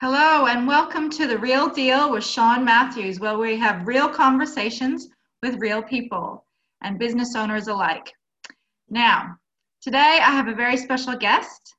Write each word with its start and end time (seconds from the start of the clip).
Hello, 0.00 0.46
and 0.46 0.64
welcome 0.64 1.10
to 1.10 1.26
The 1.26 1.38
Real 1.38 1.68
Deal 1.68 2.12
with 2.12 2.24
Sean 2.24 2.64
Matthews, 2.64 3.18
where 3.18 3.36
we 3.36 3.58
have 3.58 3.84
real 3.84 4.08
conversations 4.08 5.08
with 5.42 5.58
real 5.58 5.82
people 5.82 6.46
and 6.82 7.00
business 7.00 7.34
owners 7.34 7.66
alike. 7.66 8.12
Now, 8.88 9.34
today 9.82 10.20
I 10.22 10.30
have 10.30 10.46
a 10.46 10.54
very 10.54 10.76
special 10.76 11.16
guest, 11.16 11.74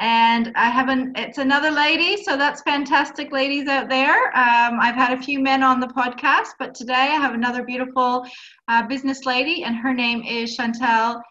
and 0.00 0.52
I 0.56 0.70
have 0.70 0.88
an 0.88 1.12
it's 1.14 1.38
another 1.38 1.70
lady, 1.70 2.20
so 2.20 2.36
that's 2.36 2.62
fantastic, 2.62 3.30
ladies 3.30 3.68
out 3.68 3.88
there. 3.88 4.36
Um, 4.36 4.80
I've 4.80 4.96
had 4.96 5.16
a 5.16 5.22
few 5.22 5.38
men 5.38 5.62
on 5.62 5.78
the 5.78 5.86
podcast, 5.86 6.54
but 6.58 6.74
today 6.74 6.94
I 7.12 7.20
have 7.20 7.34
another 7.34 7.62
beautiful 7.62 8.26
uh, 8.66 8.88
business 8.88 9.24
lady, 9.24 9.62
and 9.62 9.76
her 9.76 9.94
name 9.94 10.24
is 10.24 10.56
Chantal 10.56 11.22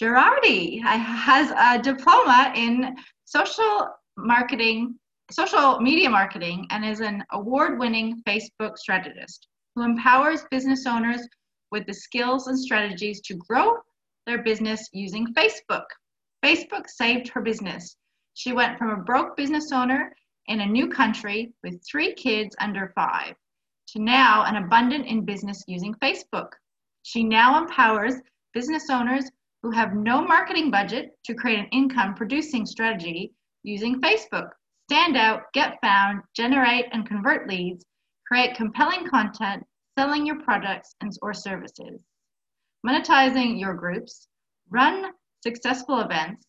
Gerardy. 0.00 0.82
I 0.82 0.96
has 0.96 1.50
a 1.50 1.82
diploma 1.82 2.54
in 2.56 2.96
social 3.26 3.90
marketing, 4.16 4.98
social 5.30 5.80
media 5.80 6.10
marketing, 6.10 6.66
and 6.70 6.84
is 6.84 7.00
an 7.00 7.24
award-winning 7.32 8.22
Facebook 8.26 8.76
strategist 8.76 9.48
who 9.74 9.82
empowers 9.82 10.44
business 10.50 10.86
owners 10.86 11.26
with 11.70 11.86
the 11.86 11.94
skills 11.94 12.46
and 12.46 12.58
strategies 12.58 13.20
to 13.22 13.34
grow 13.34 13.76
their 14.26 14.42
business 14.42 14.88
using 14.92 15.26
Facebook. 15.34 15.84
Facebook 16.44 16.88
saved 16.88 17.28
her 17.28 17.40
business. 17.40 17.96
She 18.34 18.52
went 18.52 18.78
from 18.78 18.90
a 18.90 19.02
broke 19.02 19.36
business 19.36 19.72
owner 19.72 20.12
in 20.46 20.60
a 20.60 20.66
new 20.66 20.88
country 20.88 21.52
with 21.62 21.82
three 21.84 22.14
kids 22.14 22.54
under 22.60 22.92
five 22.94 23.34
to 23.88 23.98
now 23.98 24.44
an 24.44 24.56
abundant 24.56 25.06
in 25.06 25.24
business 25.24 25.62
using 25.66 25.94
Facebook. 25.94 26.48
She 27.02 27.22
now 27.22 27.58
empowers 27.62 28.14
business 28.52 28.90
owners 28.90 29.30
who 29.62 29.70
have 29.70 29.94
no 29.94 30.22
marketing 30.22 30.70
budget 30.70 31.12
to 31.24 31.34
create 31.34 31.58
an 31.58 31.68
income 31.72 32.14
producing 32.14 32.66
strategy 32.66 33.32
using 33.62 34.00
Facebook. 34.00 34.50
Stand 34.88 35.16
out, 35.16 35.52
get 35.54 35.78
found, 35.80 36.22
generate 36.36 36.86
and 36.92 37.06
convert 37.06 37.48
leads, 37.48 37.84
create 38.26 38.56
compelling 38.56 39.08
content, 39.08 39.64
selling 39.98 40.26
your 40.26 40.40
products 40.42 40.94
and 41.00 41.10
or 41.22 41.32
services, 41.32 42.00
monetizing 42.86 43.58
your 43.58 43.74
groups, 43.74 44.28
run 44.70 45.12
successful 45.42 46.00
events, 46.00 46.46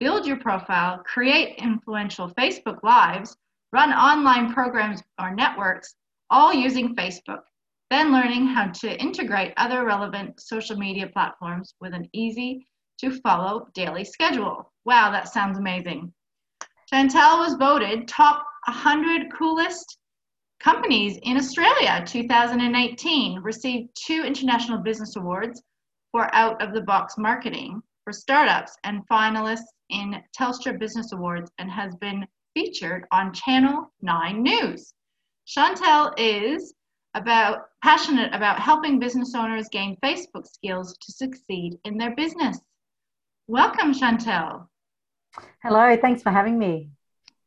build 0.00 0.26
your 0.26 0.38
profile, 0.38 1.02
create 1.04 1.58
influential 1.58 2.32
Facebook 2.34 2.82
lives, 2.82 3.36
run 3.72 3.92
online 3.92 4.52
programs 4.52 5.02
or 5.20 5.34
networks, 5.34 5.94
all 6.30 6.52
using 6.52 6.96
Facebook. 6.96 7.42
Then 7.90 8.12
learning 8.12 8.46
how 8.46 8.68
to 8.68 9.00
integrate 9.00 9.54
other 9.56 9.84
relevant 9.84 10.40
social 10.40 10.76
media 10.76 11.06
platforms 11.06 11.74
with 11.80 11.94
an 11.94 12.08
easy 12.12 12.66
to 13.00 13.18
follow 13.20 13.68
daily 13.74 14.04
schedule. 14.04 14.72
Wow, 14.84 15.10
that 15.10 15.28
sounds 15.28 15.58
amazing. 15.58 16.12
Chantal 16.90 17.40
was 17.40 17.52
voted 17.54 18.08
top 18.08 18.46
100 18.66 19.30
coolest 19.30 19.98
companies 20.58 21.18
in 21.22 21.36
Australia 21.36 22.02
2018, 22.06 23.40
received 23.40 23.90
two 23.94 24.22
International 24.22 24.78
Business 24.78 25.14
Awards 25.16 25.62
for 26.12 26.34
out 26.34 26.62
of 26.62 26.72
the 26.72 26.80
box 26.80 27.18
marketing 27.18 27.82
for 28.04 28.12
startups 28.14 28.74
and 28.84 29.06
finalists 29.06 29.68
in 29.90 30.22
Telstra 30.34 30.78
Business 30.78 31.12
Awards 31.12 31.50
and 31.58 31.70
has 31.70 31.94
been 31.96 32.26
featured 32.54 33.06
on 33.12 33.34
Channel 33.34 33.92
9 34.00 34.42
News. 34.42 34.94
Chantal 35.44 36.14
is 36.16 36.72
about 37.12 37.66
passionate 37.84 38.34
about 38.34 38.60
helping 38.60 38.98
business 38.98 39.34
owners 39.34 39.68
gain 39.68 39.98
Facebook 40.02 40.46
skills 40.46 40.96
to 41.02 41.12
succeed 41.12 41.78
in 41.84 41.98
their 41.98 42.16
business. 42.16 42.58
Welcome, 43.46 43.92
Chantal. 43.92 44.70
Hello, 45.62 45.96
thanks 45.96 46.22
for 46.22 46.30
having 46.30 46.58
me. 46.58 46.90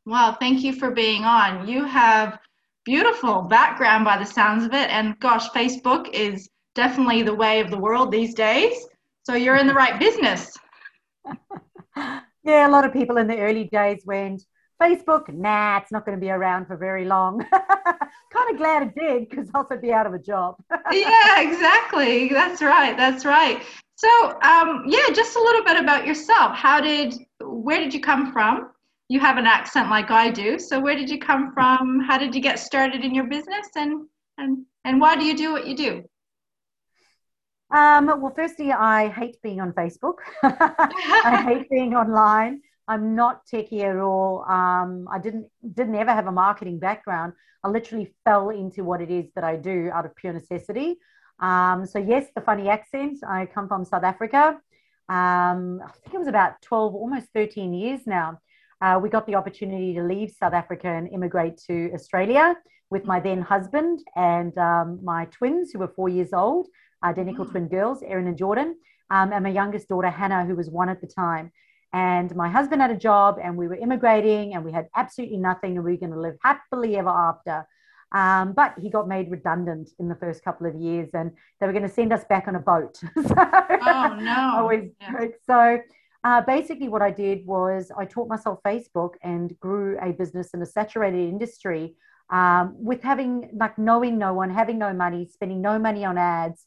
Well, 0.05 0.33
thank 0.33 0.63
you 0.63 0.73
for 0.73 0.91
being 0.91 1.23
on. 1.23 1.67
You 1.67 1.85
have 1.85 2.39
beautiful 2.85 3.43
background 3.43 4.05
by 4.05 4.17
the 4.17 4.25
sounds 4.25 4.65
of 4.65 4.73
it, 4.73 4.89
and 4.89 5.19
gosh, 5.19 5.49
Facebook 5.49 6.09
is 6.09 6.49
definitely 6.75 7.21
the 7.21 7.35
way 7.35 7.59
of 7.59 7.69
the 7.69 7.77
world 7.77 8.11
these 8.11 8.33
days. 8.33 8.73
So 9.23 9.35
you're 9.35 9.57
in 9.57 9.67
the 9.67 9.73
right 9.73 9.99
business. 9.99 10.57
yeah, 12.43 12.67
a 12.67 12.71
lot 12.71 12.85
of 12.85 12.93
people 12.93 13.17
in 13.17 13.27
the 13.27 13.37
early 13.37 13.65
days 13.65 14.01
went, 14.05 14.43
Facebook, 14.81 15.31
nah, 15.31 15.77
it's 15.77 15.91
not 15.91 16.05
going 16.05 16.17
to 16.17 16.21
be 16.21 16.31
around 16.31 16.65
for 16.65 16.75
very 16.75 17.05
long. 17.05 17.45
kind 18.33 18.51
of 18.51 18.57
glad 18.57 18.83
it 18.83 18.95
did 18.95 19.29
because 19.29 19.47
I'd 19.53 19.81
be 19.81 19.93
out 19.93 20.07
of 20.07 20.13
a 20.13 20.19
job. 20.19 20.55
yeah, 20.91 21.41
exactly. 21.41 22.29
That's 22.29 22.61
right. 22.61 22.97
That's 22.97 23.23
right. 23.23 23.61
So, 23.95 24.09
um, 24.41 24.85
yeah, 24.87 25.09
just 25.13 25.35
a 25.35 25.39
little 25.39 25.63
bit 25.63 25.77
about 25.77 26.07
yourself. 26.07 26.55
How 26.55 26.81
did, 26.81 27.13
where 27.61 27.79
did 27.79 27.93
you 27.93 28.01
come 28.01 28.31
from? 28.31 28.71
You 29.07 29.19
have 29.19 29.37
an 29.37 29.45
accent 29.45 29.89
like 29.89 30.09
I 30.09 30.31
do. 30.31 30.57
So, 30.57 30.79
where 30.79 30.95
did 30.95 31.09
you 31.09 31.19
come 31.19 31.53
from? 31.53 31.99
How 31.99 32.17
did 32.17 32.33
you 32.33 32.41
get 32.41 32.59
started 32.59 33.03
in 33.03 33.13
your 33.13 33.25
business, 33.25 33.67
and 33.75 34.07
and 34.37 34.65
and 34.85 34.99
why 35.01 35.15
do 35.15 35.25
you 35.25 35.35
do 35.35 35.51
what 35.51 35.67
you 35.67 35.75
do? 35.75 36.03
Um, 37.71 38.07
well, 38.07 38.33
firstly, 38.35 38.71
I 38.71 39.07
hate 39.07 39.41
being 39.41 39.61
on 39.61 39.71
Facebook. 39.73 40.15
I 40.43 41.43
hate 41.45 41.69
being 41.69 41.95
online. 41.95 42.61
I'm 42.87 43.15
not 43.15 43.45
techie 43.47 43.83
at 43.83 43.97
all. 43.97 44.43
Um, 44.49 45.07
I 45.09 45.19
didn't 45.19 45.47
didn't 45.73 45.95
ever 45.95 46.11
have 46.11 46.27
a 46.27 46.31
marketing 46.31 46.79
background. 46.79 47.33
I 47.63 47.69
literally 47.69 48.13
fell 48.25 48.49
into 48.49 48.83
what 48.83 49.01
it 49.01 49.11
is 49.11 49.27
that 49.35 49.43
I 49.43 49.55
do 49.55 49.89
out 49.93 50.05
of 50.05 50.15
pure 50.15 50.33
necessity. 50.33 50.97
Um, 51.39 51.85
so 51.85 51.99
yes, 51.99 52.27
the 52.35 52.41
funny 52.41 52.69
accent. 52.69 53.19
I 53.27 53.45
come 53.45 53.67
from 53.67 53.85
South 53.85 54.03
Africa. 54.03 54.59
Um, 55.11 55.81
I 55.85 55.91
think 55.91 56.13
it 56.13 56.19
was 56.19 56.29
about 56.29 56.61
12, 56.61 56.95
almost 56.95 57.27
13 57.35 57.73
years 57.73 58.07
now. 58.07 58.39
Uh, 58.81 58.97
we 59.03 59.09
got 59.09 59.27
the 59.27 59.35
opportunity 59.35 59.93
to 59.93 60.03
leave 60.03 60.31
South 60.31 60.53
Africa 60.53 60.87
and 60.87 61.09
immigrate 61.09 61.57
to 61.67 61.91
Australia 61.93 62.55
with 62.89 63.03
my 63.03 63.19
then 63.19 63.41
husband 63.41 63.99
and 64.15 64.57
um, 64.57 64.99
my 65.03 65.25
twins, 65.25 65.71
who 65.71 65.79
were 65.79 65.89
four 65.89 66.07
years 66.07 66.31
old, 66.31 66.67
identical 67.03 67.45
mm. 67.45 67.51
twin 67.51 67.67
girls, 67.67 68.01
Erin 68.03 68.27
and 68.27 68.37
Jordan, 68.37 68.77
um, 69.09 69.33
and 69.33 69.43
my 69.43 69.49
youngest 69.49 69.89
daughter, 69.89 70.09
Hannah, 70.09 70.45
who 70.45 70.55
was 70.55 70.69
one 70.69 70.87
at 70.87 71.01
the 71.01 71.07
time. 71.07 71.51
And 71.91 72.33
my 72.33 72.47
husband 72.47 72.81
had 72.81 72.91
a 72.91 72.97
job, 72.97 73.37
and 73.43 73.57
we 73.57 73.67
were 73.67 73.75
immigrating, 73.75 74.53
and 74.53 74.63
we 74.63 74.71
had 74.71 74.87
absolutely 74.95 75.37
nothing, 75.37 75.75
and 75.75 75.83
we 75.83 75.91
were 75.91 75.97
going 75.97 76.13
to 76.13 76.19
live 76.19 76.37
happily 76.41 76.95
ever 76.95 77.09
after. 77.09 77.67
Um, 78.13 78.53
but 78.53 78.73
he 78.81 78.89
got 78.89 79.07
made 79.07 79.31
redundant 79.31 79.91
in 79.99 80.09
the 80.09 80.15
first 80.15 80.43
couple 80.43 80.67
of 80.67 80.75
years, 80.75 81.09
and 81.13 81.31
they 81.59 81.65
were 81.65 81.71
going 81.71 81.87
to 81.87 81.93
send 81.93 82.11
us 82.11 82.25
back 82.25 82.47
on 82.47 82.55
a 82.55 82.59
boat. 82.59 82.97
so, 82.97 83.05
oh 83.15 84.17
no! 84.21 84.53
Always, 84.57 84.91
yeah. 84.99 85.27
So 85.45 85.79
uh, 86.23 86.41
basically, 86.41 86.89
what 86.89 87.01
I 87.01 87.11
did 87.11 87.45
was 87.45 87.91
I 87.97 88.05
taught 88.05 88.27
myself 88.27 88.59
Facebook 88.65 89.13
and 89.23 89.57
grew 89.59 89.97
a 90.01 90.11
business 90.11 90.49
in 90.53 90.61
a 90.61 90.65
saturated 90.65 91.29
industry 91.29 91.95
um, 92.29 92.75
with 92.77 93.01
having 93.01 93.49
like 93.53 93.77
knowing 93.77 94.17
no 94.17 94.33
one, 94.33 94.49
having 94.49 94.77
no 94.77 94.93
money, 94.93 95.27
spending 95.31 95.61
no 95.61 95.79
money 95.79 96.05
on 96.05 96.17
ads, 96.17 96.65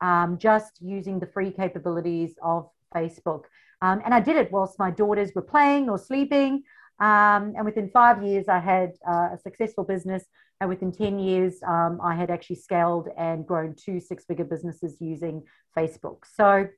um, 0.00 0.38
just 0.38 0.80
using 0.80 1.20
the 1.20 1.26
free 1.26 1.50
capabilities 1.50 2.34
of 2.42 2.68
Facebook. 2.94 3.44
Um, 3.82 4.00
and 4.04 4.12
I 4.14 4.20
did 4.20 4.36
it 4.36 4.50
whilst 4.50 4.78
my 4.78 4.90
daughters 4.90 5.32
were 5.34 5.42
playing 5.42 5.88
or 5.88 5.98
sleeping. 5.98 6.62
Um, 6.98 7.54
and 7.56 7.64
within 7.64 7.90
five 7.90 8.22
years, 8.22 8.48
I 8.48 8.58
had 8.58 8.92
uh, 9.06 9.30
a 9.34 9.38
successful 9.42 9.84
business. 9.84 10.24
And 10.60 10.70
within 10.70 10.90
10 10.90 11.18
years, 11.18 11.56
um, 11.66 12.00
I 12.02 12.14
had 12.14 12.30
actually 12.30 12.56
scaled 12.56 13.08
and 13.18 13.46
grown 13.46 13.74
two 13.74 14.00
six 14.00 14.24
figure 14.24 14.44
businesses 14.44 14.96
using 15.00 15.42
Facebook. 15.76 16.20
So, 16.34 16.68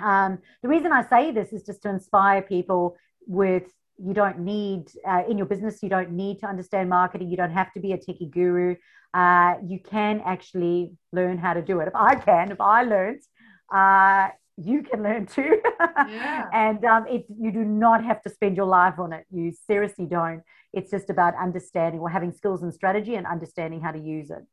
um, 0.00 0.38
the 0.62 0.68
reason 0.68 0.92
I 0.92 1.04
say 1.08 1.30
this 1.30 1.52
is 1.52 1.62
just 1.62 1.82
to 1.82 1.90
inspire 1.90 2.42
people 2.42 2.96
with 3.26 3.64
you 3.98 4.14
don't 4.14 4.40
need 4.40 4.90
uh, 5.06 5.22
in 5.28 5.36
your 5.36 5.46
business 5.46 5.82
you 5.82 5.88
don't 5.88 6.12
need 6.12 6.38
to 6.38 6.46
understand 6.46 6.88
marketing 6.88 7.28
you 7.28 7.36
don't 7.36 7.50
have 7.50 7.72
to 7.72 7.80
be 7.80 7.92
a 7.92 7.98
techie 7.98 8.30
guru 8.30 8.76
uh, 9.14 9.54
you 9.66 9.80
can 9.80 10.22
actually 10.24 10.92
learn 11.12 11.36
how 11.36 11.52
to 11.52 11.62
do 11.62 11.80
it 11.80 11.88
if 11.88 11.94
i 11.94 12.14
can 12.14 12.52
if 12.52 12.60
i 12.60 12.82
learned 12.82 13.20
uh, 13.74 14.28
you 14.60 14.82
can 14.82 15.02
learn 15.02 15.26
too. 15.26 15.60
yeah. 16.08 16.48
and 16.52 16.84
um, 16.84 17.06
it, 17.06 17.26
you 17.40 17.52
do 17.52 17.64
not 17.64 18.04
have 18.04 18.22
to 18.22 18.30
spend 18.30 18.56
your 18.56 18.66
life 18.66 18.98
on 18.98 19.12
it. 19.12 19.24
You 19.30 19.52
seriously 19.66 20.06
don't. 20.06 20.42
It's 20.72 20.90
just 20.90 21.10
about 21.10 21.34
understanding 21.40 22.00
or 22.00 22.08
having 22.08 22.32
skills 22.32 22.62
and 22.62 22.72
strategy 22.72 23.14
and 23.14 23.26
understanding 23.26 23.80
how 23.80 23.92
to 23.92 23.98
use 23.98 24.30
it. 24.30 24.44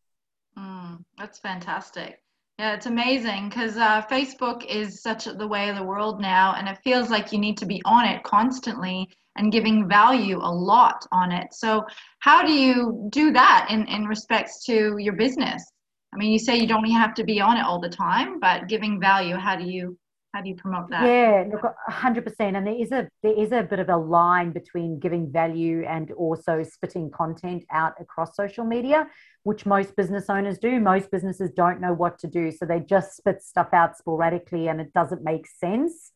Mm, 0.57 1.03
that's 1.17 1.39
fantastic. 1.39 2.21
Yeah, 2.57 2.73
it's 2.73 2.85
amazing 2.85 3.49
because 3.49 3.75
uh, 3.75 4.01
Facebook 4.03 4.65
is 4.65 5.01
such 5.01 5.25
the 5.25 5.47
way 5.47 5.67
of 5.69 5.75
the 5.75 5.83
world 5.83 6.21
now, 6.21 6.55
and 6.57 6.69
it 6.69 6.77
feels 6.85 7.09
like 7.09 7.33
you 7.33 7.37
need 7.37 7.57
to 7.57 7.65
be 7.65 7.81
on 7.83 8.05
it 8.05 8.23
constantly 8.23 9.09
and 9.35 9.51
giving 9.51 9.89
value 9.89 10.37
a 10.37 10.53
lot 10.53 11.05
on 11.11 11.33
it. 11.33 11.47
So, 11.53 11.83
how 12.19 12.45
do 12.45 12.53
you 12.53 13.09
do 13.11 13.33
that 13.33 13.67
in, 13.69 13.85
in 13.87 14.05
respects 14.05 14.63
to 14.67 14.95
your 14.97 15.13
business? 15.17 15.69
I 16.15 16.17
mean, 16.17 16.31
you 16.31 16.39
say 16.39 16.57
you 16.57 16.67
don't 16.67 16.89
have 16.91 17.13
to 17.15 17.25
be 17.25 17.41
on 17.41 17.57
it 17.57 17.65
all 17.65 17.79
the 17.79 17.89
time, 17.89 18.39
but 18.39 18.69
giving 18.69 19.01
value, 19.01 19.35
how 19.35 19.57
do 19.57 19.65
you 19.65 19.97
how 20.33 20.41
do 20.41 20.49
you 20.49 20.55
promote 20.55 20.89
that? 20.89 21.03
Yeah, 21.05 21.45
look, 21.49 21.73
hundred 21.87 22.25
percent. 22.25 22.55
And 22.55 22.65
there 22.67 22.75
is 22.75 22.91
a 22.91 23.07
there 23.21 23.37
is 23.37 23.51
a 23.51 23.63
bit 23.63 23.79
of 23.79 23.89
a 23.89 23.97
line 23.97 24.51
between 24.51 24.99
giving 24.99 25.31
value 25.31 25.85
and 25.85 26.11
also 26.11 26.63
spitting 26.63 27.11
content 27.11 27.63
out 27.71 27.93
across 27.99 28.35
social 28.35 28.65
media, 28.65 29.07
which 29.43 29.65
most 29.65 29.95
business 29.95 30.25
owners 30.29 30.57
do. 30.57 30.79
Most 30.79 31.11
businesses 31.11 31.51
don't 31.51 31.81
know 31.81 31.93
what 31.93 32.17
to 32.19 32.27
do, 32.27 32.51
so 32.51 32.65
they 32.65 32.79
just 32.79 33.15
spit 33.15 33.41
stuff 33.43 33.69
out 33.73 33.97
sporadically, 33.97 34.67
and 34.69 34.79
it 34.79 34.93
doesn't 34.93 35.23
make 35.23 35.47
sense. 35.47 36.11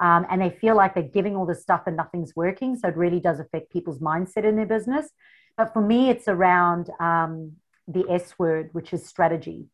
Um, 0.00 0.26
and 0.28 0.40
they 0.42 0.50
feel 0.50 0.76
like 0.76 0.94
they're 0.94 1.04
giving 1.04 1.36
all 1.36 1.46
this 1.46 1.62
stuff 1.62 1.82
and 1.86 1.96
nothing's 1.96 2.34
working. 2.34 2.76
So 2.76 2.88
it 2.88 2.96
really 2.96 3.20
does 3.20 3.38
affect 3.38 3.70
people's 3.70 4.00
mindset 4.00 4.44
in 4.44 4.56
their 4.56 4.66
business. 4.66 5.08
But 5.56 5.72
for 5.72 5.80
me, 5.80 6.10
it's 6.10 6.26
around 6.26 6.90
um, 6.98 7.52
the 7.88 8.04
S 8.10 8.34
word, 8.38 8.70
which 8.72 8.92
is 8.92 9.06
strategy. 9.06 9.66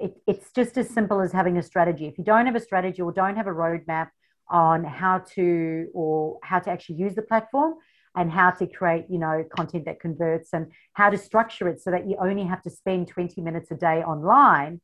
It, 0.00 0.14
it's 0.26 0.50
just 0.52 0.76
as 0.76 0.90
simple 0.90 1.20
as 1.20 1.32
having 1.32 1.56
a 1.58 1.62
strategy. 1.62 2.06
If 2.06 2.18
you 2.18 2.24
don't 2.24 2.46
have 2.46 2.56
a 2.56 2.60
strategy 2.60 3.00
or 3.02 3.12
don't 3.12 3.36
have 3.36 3.46
a 3.46 3.52
roadmap 3.52 4.08
on 4.48 4.84
how 4.84 5.18
to 5.34 5.88
or 5.94 6.38
how 6.42 6.58
to 6.58 6.70
actually 6.70 6.96
use 6.96 7.14
the 7.14 7.22
platform 7.22 7.74
and 8.14 8.30
how 8.30 8.50
to 8.50 8.66
create, 8.66 9.06
you 9.08 9.18
know, 9.18 9.44
content 9.54 9.84
that 9.86 10.00
converts 10.00 10.50
and 10.52 10.72
how 10.92 11.10
to 11.10 11.18
structure 11.18 11.68
it 11.68 11.80
so 11.80 11.90
that 11.90 12.08
you 12.08 12.16
only 12.20 12.44
have 12.44 12.62
to 12.62 12.70
spend 12.70 13.08
20 13.08 13.40
minutes 13.40 13.70
a 13.70 13.74
day 13.74 14.02
online, 14.02 14.80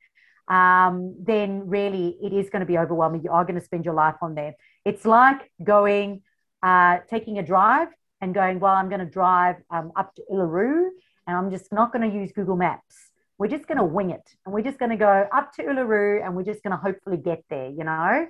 um, 0.48 1.14
then 1.22 1.66
really 1.66 2.16
it 2.22 2.32
is 2.32 2.50
going 2.50 2.60
to 2.60 2.66
be 2.66 2.78
overwhelming. 2.78 3.22
You 3.24 3.30
are 3.30 3.44
going 3.44 3.58
to 3.58 3.64
spend 3.64 3.84
your 3.84 3.94
life 3.94 4.16
on 4.22 4.34
there. 4.34 4.54
It's 4.84 5.04
like 5.04 5.50
going, 5.62 6.22
uh, 6.62 6.98
taking 7.08 7.38
a 7.38 7.42
drive 7.42 7.88
and 8.20 8.34
going, 8.34 8.60
well, 8.60 8.74
I'm 8.74 8.88
going 8.88 9.00
to 9.00 9.06
drive 9.06 9.56
um, 9.70 9.92
up 9.96 10.14
to 10.16 10.22
Uluru 10.30 10.90
and 11.26 11.36
I'm 11.36 11.50
just 11.50 11.72
not 11.72 11.92
going 11.92 12.08
to 12.08 12.16
use 12.16 12.32
Google 12.32 12.56
Maps. 12.56 12.96
We're 13.38 13.48
just 13.48 13.66
going 13.66 13.78
to 13.78 13.84
wing 13.84 14.10
it 14.10 14.28
and 14.44 14.54
we're 14.54 14.62
just 14.62 14.78
going 14.78 14.90
to 14.90 14.96
go 14.96 15.28
up 15.32 15.52
to 15.54 15.62
Uluru 15.62 16.24
and 16.24 16.36
we're 16.36 16.44
just 16.44 16.62
going 16.62 16.72
to 16.72 16.76
hopefully 16.76 17.16
get 17.16 17.44
there, 17.50 17.70
you 17.70 17.84
know? 17.84 18.26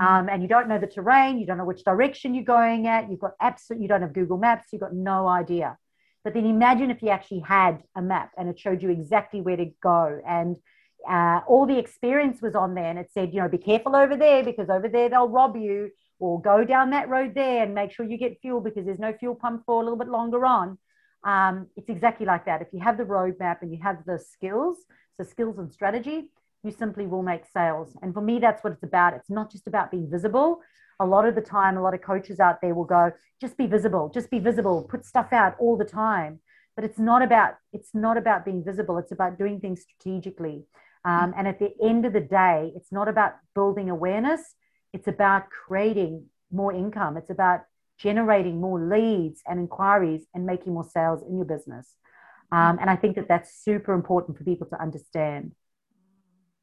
Mm. 0.00 0.04
Um, 0.04 0.28
and 0.28 0.42
you 0.42 0.48
don't 0.48 0.68
know 0.68 0.78
the 0.78 0.86
terrain, 0.86 1.38
you 1.38 1.46
don't 1.46 1.58
know 1.58 1.64
which 1.64 1.84
direction 1.84 2.34
you're 2.34 2.44
going 2.44 2.86
at, 2.86 3.10
you've 3.10 3.20
got 3.20 3.32
absolute, 3.40 3.82
you 3.82 3.88
don't 3.88 4.02
have 4.02 4.14
Google 4.14 4.38
Maps, 4.38 4.66
you've 4.72 4.80
got 4.80 4.94
no 4.94 5.28
idea. 5.28 5.76
But 6.22 6.32
then 6.32 6.46
imagine 6.46 6.90
if 6.90 7.02
you 7.02 7.10
actually 7.10 7.40
had 7.40 7.82
a 7.94 8.00
map 8.00 8.30
and 8.38 8.48
it 8.48 8.58
showed 8.58 8.82
you 8.82 8.88
exactly 8.90 9.42
where 9.42 9.56
to 9.56 9.70
go 9.82 10.20
and 10.26 10.56
uh, 11.08 11.40
all 11.46 11.66
the 11.66 11.78
experience 11.78 12.40
was 12.40 12.54
on 12.54 12.74
there 12.74 12.88
and 12.88 12.98
it 12.98 13.10
said, 13.12 13.34
you 13.34 13.40
know, 13.40 13.48
be 13.48 13.58
careful 13.58 13.94
over 13.94 14.16
there 14.16 14.42
because 14.42 14.70
over 14.70 14.88
there 14.88 15.08
they'll 15.08 15.28
rob 15.28 15.56
you 15.56 15.90
or 16.18 16.40
go 16.40 16.64
down 16.64 16.90
that 16.90 17.08
road 17.08 17.34
there 17.34 17.62
and 17.62 17.74
make 17.74 17.92
sure 17.92 18.06
you 18.06 18.16
get 18.16 18.40
fuel 18.40 18.60
because 18.60 18.86
there's 18.86 18.98
no 18.98 19.12
fuel 19.12 19.34
pump 19.34 19.62
for 19.66 19.80
a 19.80 19.84
little 19.84 19.98
bit 19.98 20.08
longer 20.08 20.46
on. 20.46 20.78
Um, 21.24 21.68
it's 21.76 21.88
exactly 21.88 22.26
like 22.26 22.44
that. 22.46 22.60
If 22.62 22.68
you 22.72 22.80
have 22.80 22.98
the 22.98 23.04
roadmap 23.04 23.62
and 23.62 23.72
you 23.72 23.80
have 23.82 24.04
the 24.06 24.18
skills, 24.18 24.78
so 25.16 25.24
skills 25.24 25.58
and 25.58 25.72
strategy, 25.72 26.30
you 26.62 26.70
simply 26.70 27.06
will 27.06 27.22
make 27.22 27.44
sales. 27.46 27.96
And 28.02 28.12
for 28.12 28.20
me, 28.20 28.38
that's 28.38 28.62
what 28.62 28.72
it's 28.72 28.82
about. 28.82 29.14
It's 29.14 29.30
not 29.30 29.50
just 29.50 29.66
about 29.66 29.90
being 29.90 30.10
visible. 30.10 30.60
A 31.00 31.06
lot 31.06 31.26
of 31.26 31.34
the 31.34 31.40
time, 31.40 31.76
a 31.76 31.82
lot 31.82 31.94
of 31.94 32.02
coaches 32.02 32.40
out 32.40 32.60
there 32.60 32.74
will 32.74 32.84
go, 32.84 33.12
just 33.40 33.56
be 33.56 33.66
visible, 33.66 34.10
just 34.12 34.30
be 34.30 34.38
visible, 34.38 34.86
put 34.90 35.04
stuff 35.04 35.32
out 35.32 35.54
all 35.58 35.76
the 35.76 35.84
time. 35.84 36.40
But 36.76 36.84
it's 36.84 36.98
not 36.98 37.22
about 37.22 37.54
it's 37.72 37.94
not 37.94 38.16
about 38.16 38.44
being 38.44 38.64
visible. 38.64 38.98
It's 38.98 39.12
about 39.12 39.38
doing 39.38 39.60
things 39.60 39.82
strategically. 39.82 40.64
Um, 41.04 41.34
and 41.36 41.46
at 41.46 41.58
the 41.58 41.70
end 41.82 42.06
of 42.06 42.12
the 42.12 42.20
day, 42.20 42.72
it's 42.74 42.90
not 42.90 43.08
about 43.08 43.34
building 43.54 43.90
awareness. 43.90 44.54
It's 44.92 45.06
about 45.06 45.50
creating 45.50 46.26
more 46.50 46.72
income. 46.72 47.16
It's 47.16 47.30
about 47.30 47.60
generating 47.98 48.60
more 48.60 48.80
leads 48.80 49.42
and 49.46 49.58
inquiries 49.58 50.26
and 50.34 50.46
making 50.46 50.74
more 50.74 50.84
sales 50.84 51.22
in 51.28 51.36
your 51.36 51.46
business. 51.46 51.94
Um, 52.52 52.78
and 52.80 52.90
I 52.90 52.96
think 52.96 53.16
that 53.16 53.28
that's 53.28 53.62
super 53.64 53.92
important 53.92 54.38
for 54.38 54.44
people 54.44 54.66
to 54.68 54.80
understand. 54.80 55.52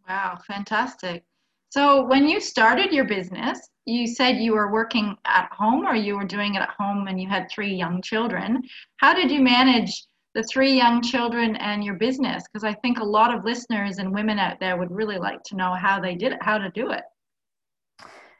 Wow, 0.07 0.39
fantastic. 0.47 1.23
So, 1.69 2.05
when 2.05 2.27
you 2.27 2.41
started 2.41 2.91
your 2.91 3.05
business, 3.05 3.69
you 3.85 4.05
said 4.05 4.37
you 4.37 4.53
were 4.53 4.71
working 4.71 5.15
at 5.25 5.49
home 5.51 5.87
or 5.87 5.95
you 5.95 6.15
were 6.15 6.25
doing 6.25 6.55
it 6.55 6.61
at 6.61 6.75
home 6.77 7.07
and 7.07 7.19
you 7.19 7.27
had 7.27 7.49
three 7.49 7.73
young 7.73 8.01
children. 8.01 8.61
How 8.97 9.13
did 9.13 9.31
you 9.31 9.41
manage 9.41 10.05
the 10.35 10.43
three 10.43 10.73
young 10.73 11.01
children 11.01 11.55
and 11.55 11.83
your 11.83 11.95
business? 11.95 12.43
Because 12.47 12.63
I 12.63 12.73
think 12.75 12.99
a 12.99 13.03
lot 13.03 13.33
of 13.33 13.43
listeners 13.43 13.97
and 13.97 14.13
women 14.13 14.37
out 14.37 14.59
there 14.59 14.77
would 14.77 14.91
really 14.91 15.17
like 15.17 15.43
to 15.45 15.55
know 15.55 15.73
how 15.73 15.99
they 15.99 16.15
did 16.15 16.33
it, 16.33 16.43
how 16.43 16.57
to 16.57 16.69
do 16.71 16.91
it. 16.91 17.03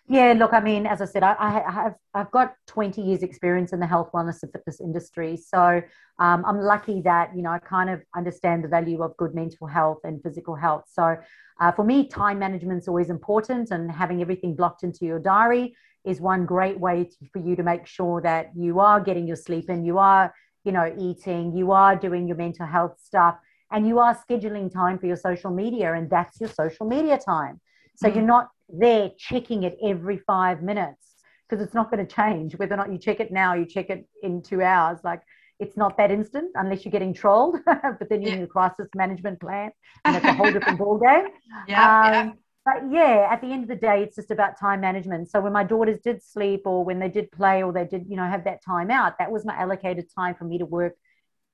Yeah, 0.08 0.34
look, 0.34 0.52
I 0.52 0.60
mean, 0.60 0.86
as 0.86 1.02
I 1.02 1.06
said, 1.06 1.24
I, 1.24 1.36
I, 1.40 1.72
have 1.72 1.96
I've 2.14 2.32
got 2.32 2.56
20 2.68 3.02
years 3.02 3.24
experience 3.24 3.72
in 3.72 3.80
the 3.80 3.88
health, 3.88 4.10
wellness, 4.14 4.44
and 4.44 4.52
fitness 4.52 4.82
industry. 4.82 5.38
So 5.38 5.82
um, 6.20 6.44
I'm 6.46 6.60
lucky 6.60 7.02
that 7.04 7.34
you 7.36 7.42
know 7.42 7.52
I 7.52 7.60
kind 7.60 7.90
of 7.90 8.02
understand 8.16 8.64
the 8.64 8.68
value 8.68 9.04
of 9.04 9.16
good 9.16 9.34
mental 9.34 9.68
health 9.68 10.00
and 10.04 10.22
physical 10.22 10.56
health. 10.56 10.84
So 10.92 11.16
uh, 11.62 11.72
for 11.72 11.86
me, 11.86 12.08
time 12.08 12.40
management 12.40 12.82
is 12.82 12.88
always 12.90 13.10
important, 13.10 13.72
and 13.72 13.90
having 13.90 14.22
everything 14.22 14.56
blocked 14.56 14.84
into 14.84 15.06
your 15.06 15.20
diary 15.20 15.76
is 16.04 16.20
one 16.20 16.46
great 16.46 16.80
way 16.80 17.06
to, 17.06 17.30
for 17.32 17.40
you 17.40 17.56
to 17.56 17.64
make 17.64 17.86
sure 17.86 18.22
that 18.22 18.52
you 18.56 18.80
are 18.80 19.00
getting 19.00 19.28
your 19.28 19.38
sleep 19.38 19.66
and 19.70 19.86
you 19.86 19.98
are 19.98 20.34
you 20.66 20.74
know 20.74 20.94
eating, 21.00 21.56
you 21.56 21.72
are 21.72 21.96
doing 21.96 22.28
your 22.28 22.38
mental 22.38 22.66
health 22.66 23.00
stuff, 23.02 23.38
and 23.72 23.88
you 23.88 24.00
are 24.00 24.18
scheduling 24.30 24.74
time 24.74 25.00
for 25.00 25.06
your 25.06 25.16
social 25.16 25.52
media, 25.52 25.94
and 25.94 26.10
that's 26.10 26.42
your 26.42 26.50
social 26.50 26.86
media 26.86 27.18
time. 27.18 27.62
So 28.02 28.08
mm-hmm. 28.08 28.18
you're 28.18 28.28
not 28.28 28.50
there 28.68 29.12
checking 29.18 29.64
it 29.64 29.78
every 29.84 30.18
five 30.18 30.64
minutes 30.64 31.16
because 31.48 31.64
it's 31.64 31.76
not 31.76 31.92
going 31.92 32.06
to 32.06 32.16
change 32.16 32.58
whether 32.58 32.74
or 32.74 32.78
not 32.78 32.92
you 32.92 32.98
check 32.98 33.20
it 33.20 33.32
now, 33.32 33.54
you 33.54 33.66
check 33.66 33.90
it 33.90 34.08
in 34.24 34.42
two 34.42 34.64
hours. 34.64 35.00
Like 35.04 35.22
it's 35.60 35.78
not 35.78 35.98
that 35.98 36.10
instant 36.10 36.52
unless 36.56 36.84
you're 36.84 36.92
getting 36.92 37.14
trolled, 37.14 37.58
but 37.66 38.10
then 38.10 38.22
you 38.22 38.30
yeah. 38.30 38.36
need 38.38 38.44
a 38.44 38.48
crisis 38.48 38.88
management 38.96 39.40
plan 39.40 39.70
and 40.04 40.16
it's 40.16 40.26
a 40.26 40.34
whole 40.34 40.52
different 40.52 40.80
ball 40.80 40.98
game. 40.98 41.28
Yeah, 41.68 42.00
um, 42.00 42.14
yeah. 42.14 42.32
But 42.64 42.92
yeah, 42.92 43.28
at 43.30 43.42
the 43.42 43.48
end 43.48 43.64
of 43.64 43.70
the 43.70 43.76
day, 43.76 44.04
it's 44.04 44.16
just 44.16 44.32
about 44.32 44.60
time 44.60 44.82
management. 44.82 45.30
So 45.30 45.42
when 45.42 45.54
my 45.54 45.64
daughters 45.64 46.00
did 46.04 46.24
sleep 46.24 46.62
or 46.66 46.84
when 46.84 47.00
they 47.00 47.10
did 47.10 47.32
play 47.32 47.64
or 47.64 47.72
they 47.72 47.86
did, 47.86 48.06
you 48.08 48.16
know, 48.16 48.26
have 48.26 48.44
that 48.44 48.64
time 48.64 48.92
out, 48.92 49.18
that 49.20 49.32
was 49.32 49.46
my 49.46 49.56
allocated 49.56 50.06
time 50.16 50.36
for 50.36 50.46
me 50.46 50.60
to 50.60 50.66
work 50.66 50.96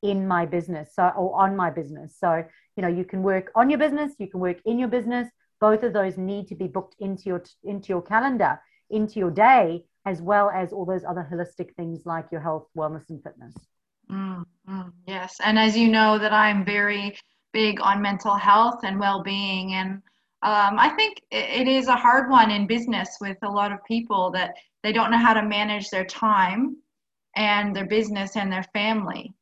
in 0.04 0.28
my 0.28 0.46
business. 0.46 0.92
So 0.94 1.04
or 1.08 1.42
on 1.42 1.56
my 1.56 1.70
business. 1.70 2.18
So, 2.20 2.44
you 2.76 2.82
know, 2.82 2.90
you 2.90 3.06
can 3.06 3.24
work 3.24 3.52
on 3.56 3.70
your 3.70 3.80
business, 3.80 4.14
you 4.20 4.28
can 4.28 4.42
work 4.42 4.58
in 4.66 4.80
your 4.80 4.90
business, 4.90 5.30
both 5.60 5.84
of 5.84 5.94
those 5.94 6.18
need 6.18 6.48
to 6.48 6.56
be 6.56 6.68
booked 6.68 6.96
into 7.00 7.24
your 7.26 7.44
into 7.64 7.90
your 7.90 8.02
calendar 8.02 8.60
into 8.90 9.20
your 9.20 9.32
day 9.32 9.84
as 10.06 10.22
well 10.22 10.50
as 10.50 10.72
all 10.72 10.86
those 10.86 11.04
other 11.04 11.28
holistic 11.30 11.74
things 11.76 12.06
like 12.06 12.32
your 12.32 12.40
health 12.40 12.68
wellness 12.78 13.10
and 13.10 13.22
fitness. 13.22 13.54
Mm, 14.10 14.46
mm, 14.70 14.92
yes. 15.06 15.36
And 15.44 15.60
as 15.60 15.76
you 15.76 15.90
know 15.90 16.18
that 16.18 16.34
i'm 16.34 16.64
very 16.64 17.18
big 17.54 17.82
on 17.82 18.02
mental 18.02 18.36
health 18.36 18.82
and 18.84 19.00
well-being 19.00 19.74
and 19.74 20.02
um, 20.44 20.78
i 20.78 20.90
think 20.90 21.22
it 21.32 21.68
is 21.68 21.88
a 21.88 21.96
hard 21.96 22.30
one 22.30 22.52
in 22.52 22.68
business 22.68 23.18
with 23.20 23.38
a 23.44 23.50
lot 23.50 23.72
of 23.72 23.84
people 23.86 24.32
that 24.32 24.54
they 24.84 24.92
don't 24.92 25.12
know 25.12 25.18
how 25.18 25.34
to 25.34 25.42
manage 25.42 25.90
their 25.90 26.06
time 26.06 26.78
and 27.36 27.76
their 27.76 27.86
business 27.86 28.36
and 28.36 28.52
their 28.52 28.66
family. 28.74 29.34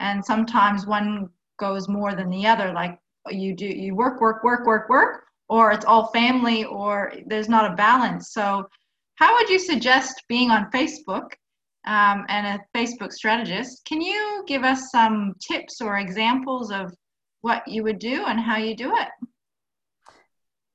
And 0.00 0.24
sometimes 0.24 0.86
one 0.86 1.30
goes 1.58 1.88
more 1.88 2.14
than 2.14 2.28
the 2.28 2.46
other 2.46 2.72
like 2.72 2.98
you 3.30 3.56
do 3.56 3.66
you 3.66 3.94
work 3.94 4.20
work 4.20 4.44
work 4.44 4.66
work 4.66 4.90
work 4.90 5.24
or 5.48 5.72
it's 5.72 5.84
all 5.84 6.12
family 6.12 6.64
or 6.64 7.12
there's 7.26 7.48
not 7.48 7.70
a 7.70 7.76
balance. 7.76 8.32
So, 8.32 8.66
how 9.16 9.34
would 9.34 9.48
you 9.48 9.58
suggest 9.58 10.22
being 10.28 10.50
on 10.50 10.70
Facebook 10.70 11.32
um, 11.86 12.26
and 12.28 12.46
a 12.46 12.78
Facebook 12.78 13.12
strategist? 13.12 13.84
Can 13.86 14.00
you 14.00 14.44
give 14.46 14.62
us 14.62 14.90
some 14.90 15.34
tips 15.40 15.80
or 15.80 15.98
examples 15.98 16.70
of 16.70 16.92
what 17.40 17.66
you 17.66 17.82
would 17.82 17.98
do 17.98 18.24
and 18.26 18.38
how 18.38 18.56
you 18.56 18.76
do 18.76 18.92
it? 18.94 19.08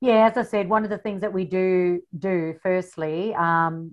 Yeah, 0.00 0.26
as 0.26 0.36
I 0.36 0.42
said, 0.42 0.68
one 0.68 0.82
of 0.82 0.90
the 0.90 0.98
things 0.98 1.20
that 1.20 1.32
we 1.32 1.44
do 1.44 2.00
do 2.18 2.56
firstly, 2.60 3.32
um, 3.34 3.92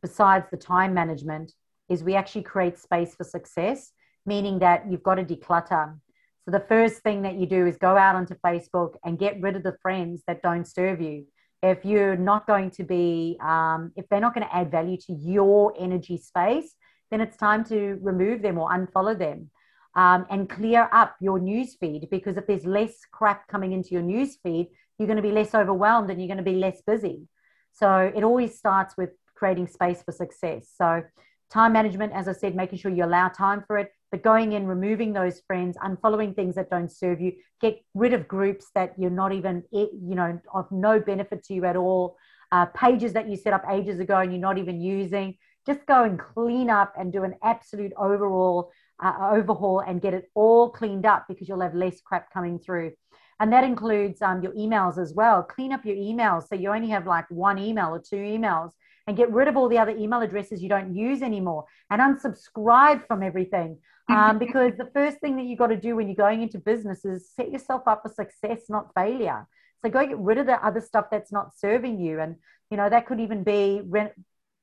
besides 0.00 0.46
the 0.50 0.56
time 0.56 0.94
management, 0.94 1.52
is 1.90 2.02
we 2.02 2.14
actually 2.14 2.42
create 2.42 2.78
space 2.78 3.14
for 3.14 3.24
success, 3.24 3.92
meaning 4.24 4.60
that 4.60 4.90
you've 4.90 5.02
got 5.02 5.16
to 5.16 5.24
declutter. 5.24 5.98
So 6.46 6.52
the 6.52 6.64
first 6.68 7.02
thing 7.02 7.22
that 7.22 7.34
you 7.34 7.46
do 7.46 7.66
is 7.66 7.76
go 7.76 7.96
out 7.96 8.14
onto 8.14 8.36
Facebook 8.36 8.94
and 9.04 9.18
get 9.18 9.40
rid 9.40 9.56
of 9.56 9.64
the 9.64 9.76
friends 9.82 10.22
that 10.28 10.42
don't 10.42 10.64
serve 10.64 11.00
you. 11.00 11.26
If 11.60 11.84
you're 11.84 12.16
not 12.16 12.46
going 12.46 12.70
to 12.72 12.84
be, 12.84 13.36
um, 13.42 13.90
if 13.96 14.08
they're 14.08 14.20
not 14.20 14.32
going 14.32 14.46
to 14.46 14.54
add 14.54 14.70
value 14.70 14.96
to 15.08 15.12
your 15.12 15.74
energy 15.76 16.18
space, 16.18 16.72
then 17.10 17.20
it's 17.20 17.36
time 17.36 17.64
to 17.64 17.98
remove 18.00 18.42
them 18.42 18.58
or 18.58 18.70
unfollow 18.70 19.18
them. 19.18 19.50
Um, 19.96 20.26
and 20.30 20.48
clear 20.48 20.88
up 20.92 21.16
your 21.20 21.40
news 21.40 21.74
feed 21.80 22.08
because 22.10 22.36
if 22.36 22.46
there's 22.46 22.66
less 22.66 22.92
crap 23.10 23.48
coming 23.48 23.72
into 23.72 23.90
your 23.90 24.02
news 24.02 24.36
feed, 24.42 24.68
you're 24.98 25.08
going 25.08 25.16
to 25.16 25.22
be 25.22 25.32
less 25.32 25.54
overwhelmed 25.54 26.10
and 26.10 26.20
you're 26.20 26.28
going 26.28 26.36
to 26.36 26.44
be 26.44 26.58
less 26.58 26.80
busy. 26.86 27.26
So 27.72 28.12
it 28.14 28.22
always 28.22 28.56
starts 28.56 28.94
with 28.96 29.10
creating 29.34 29.66
space 29.66 30.02
for 30.02 30.12
success. 30.12 30.68
So 30.76 31.02
time 31.50 31.72
management, 31.72 32.12
as 32.12 32.28
I 32.28 32.32
said, 32.32 32.54
making 32.54 32.78
sure 32.78 32.90
you 32.90 33.04
allow 33.04 33.30
time 33.30 33.64
for 33.66 33.78
it, 33.78 33.90
but 34.10 34.22
going 34.22 34.52
in, 34.52 34.66
removing 34.66 35.12
those 35.12 35.40
friends, 35.46 35.76
unfollowing 35.78 36.34
things 36.34 36.54
that 36.54 36.70
don't 36.70 36.90
serve 36.90 37.20
you, 37.20 37.32
get 37.60 37.82
rid 37.94 38.12
of 38.12 38.28
groups 38.28 38.70
that 38.74 38.92
you're 38.98 39.10
not 39.10 39.32
even, 39.32 39.64
you 39.72 40.14
know, 40.14 40.40
of 40.54 40.70
no 40.70 41.00
benefit 41.00 41.42
to 41.44 41.54
you 41.54 41.64
at 41.64 41.76
all, 41.76 42.16
uh, 42.52 42.66
pages 42.66 43.12
that 43.14 43.28
you 43.28 43.36
set 43.36 43.52
up 43.52 43.64
ages 43.70 43.98
ago 43.98 44.18
and 44.18 44.32
you're 44.32 44.40
not 44.40 44.58
even 44.58 44.80
using. 44.80 45.36
Just 45.66 45.84
go 45.86 46.04
and 46.04 46.18
clean 46.18 46.70
up 46.70 46.94
and 46.96 47.12
do 47.12 47.24
an 47.24 47.34
absolute 47.42 47.92
overall 47.98 48.70
uh, 49.02 49.30
overhaul 49.32 49.80
and 49.80 50.00
get 50.00 50.14
it 50.14 50.30
all 50.34 50.70
cleaned 50.70 51.04
up 51.04 51.26
because 51.28 51.48
you'll 51.48 51.60
have 51.60 51.74
less 51.74 52.00
crap 52.00 52.32
coming 52.32 52.58
through. 52.58 52.92
And 53.40 53.52
that 53.52 53.64
includes 53.64 54.22
um, 54.22 54.42
your 54.42 54.52
emails 54.52 54.98
as 54.98 55.12
well. 55.12 55.42
Clean 55.42 55.72
up 55.72 55.84
your 55.84 55.96
emails 55.96 56.48
so 56.48 56.54
you 56.54 56.70
only 56.72 56.88
have 56.88 57.06
like 57.06 57.26
one 57.30 57.58
email 57.58 57.88
or 57.88 57.98
two 57.98 58.16
emails 58.16 58.70
and 59.06 59.16
get 59.16 59.30
rid 59.30 59.48
of 59.48 59.56
all 59.56 59.68
the 59.68 59.78
other 59.78 59.96
email 59.96 60.20
addresses 60.20 60.62
you 60.62 60.68
don't 60.68 60.94
use 60.94 61.22
anymore 61.22 61.64
and 61.90 62.00
unsubscribe 62.00 63.06
from 63.06 63.22
everything. 63.22 63.78
Um, 64.08 64.38
because 64.38 64.76
the 64.76 64.88
first 64.94 65.18
thing 65.18 65.34
that 65.36 65.46
you've 65.46 65.58
got 65.58 65.66
to 65.68 65.76
do 65.76 65.96
when 65.96 66.06
you're 66.06 66.14
going 66.14 66.40
into 66.40 66.58
business 66.58 67.04
is 67.04 67.28
set 67.34 67.50
yourself 67.50 67.82
up 67.88 68.02
for 68.02 68.08
success, 68.08 68.66
not 68.68 68.94
failure. 68.94 69.48
So 69.82 69.90
go 69.90 70.06
get 70.06 70.18
rid 70.18 70.38
of 70.38 70.46
the 70.46 70.64
other 70.64 70.80
stuff 70.80 71.06
that's 71.10 71.32
not 71.32 71.58
serving 71.58 71.98
you. 72.00 72.20
And, 72.20 72.36
you 72.70 72.76
know, 72.76 72.88
that 72.88 73.06
could 73.06 73.18
even 73.18 73.42
be 73.42 73.82
re- 73.84 74.12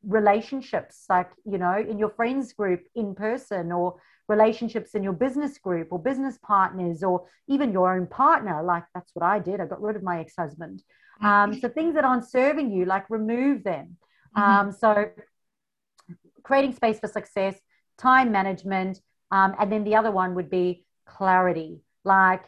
relationships, 0.06 1.04
like, 1.10 1.30
you 1.46 1.58
know, 1.58 1.78
in 1.78 2.00
your 2.00 2.10
friends 2.12 2.54
group 2.54 2.86
in 2.96 3.16
person 3.16 3.74
or 3.74 4.00
relationships 4.30 4.96
in 4.96 5.04
your 5.04 5.14
business 5.14 5.58
group 5.58 5.90
or 5.92 6.00
business 6.00 6.40
partners 6.42 7.04
or 7.04 7.28
even 7.50 7.74
your 7.74 7.94
own 7.94 8.08
partner. 8.08 8.64
Like, 8.64 8.86
that's 8.94 9.12
what 9.14 9.26
I 9.26 9.40
did. 9.40 9.60
I 9.60 9.66
got 9.66 9.82
rid 9.82 9.98
of 9.98 10.04
my 10.04 10.22
ex 10.22 10.36
husband. 10.38 10.84
Mm-hmm. 11.22 11.26
Um, 11.26 11.60
so 11.60 11.68
things 11.68 11.96
that 11.96 12.06
aren't 12.06 12.30
serving 12.30 12.72
you, 12.72 12.86
like, 12.86 13.10
remove 13.10 13.66
them. 13.66 13.98
Mm-hmm. 14.38 14.68
Um, 14.68 14.72
so 14.72 15.10
creating 16.44 16.76
space 16.76 17.00
for 17.00 17.08
success, 17.08 17.56
time 17.98 18.32
management, 18.32 19.00
um, 19.32 19.56
and 19.60 19.72
then 19.72 19.84
the 19.84 19.96
other 19.96 20.12
one 20.12 20.36
would 20.36 20.50
be 20.50 20.86
clarity. 21.06 21.82
Like 22.04 22.44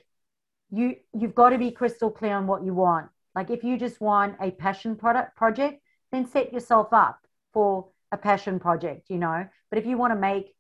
you, 0.72 0.96
you've 1.18 1.36
got 1.36 1.50
to 1.50 1.58
be 1.58 1.72
crystal 1.72 2.12
clear 2.12 2.36
on 2.36 2.48
what 2.48 2.64
you 2.64 2.74
want. 2.74 3.08
Like 3.34 3.50
if 3.50 3.64
you 3.64 3.78
just 3.78 4.00
want 4.00 4.36
a 4.42 4.52
passion 4.52 4.96
product 4.96 5.36
project, 5.36 5.82
then 6.12 6.28
set 6.28 6.54
yourself 6.54 6.94
up 6.94 7.20
for 7.54 7.90
a 8.12 8.18
passion 8.18 8.60
project, 8.60 9.10
you 9.10 9.18
know. 9.18 9.46
But 9.70 9.80
if 9.80 9.86
you 9.86 9.98
want 9.98 10.12
to 10.14 10.20
make 10.20 10.54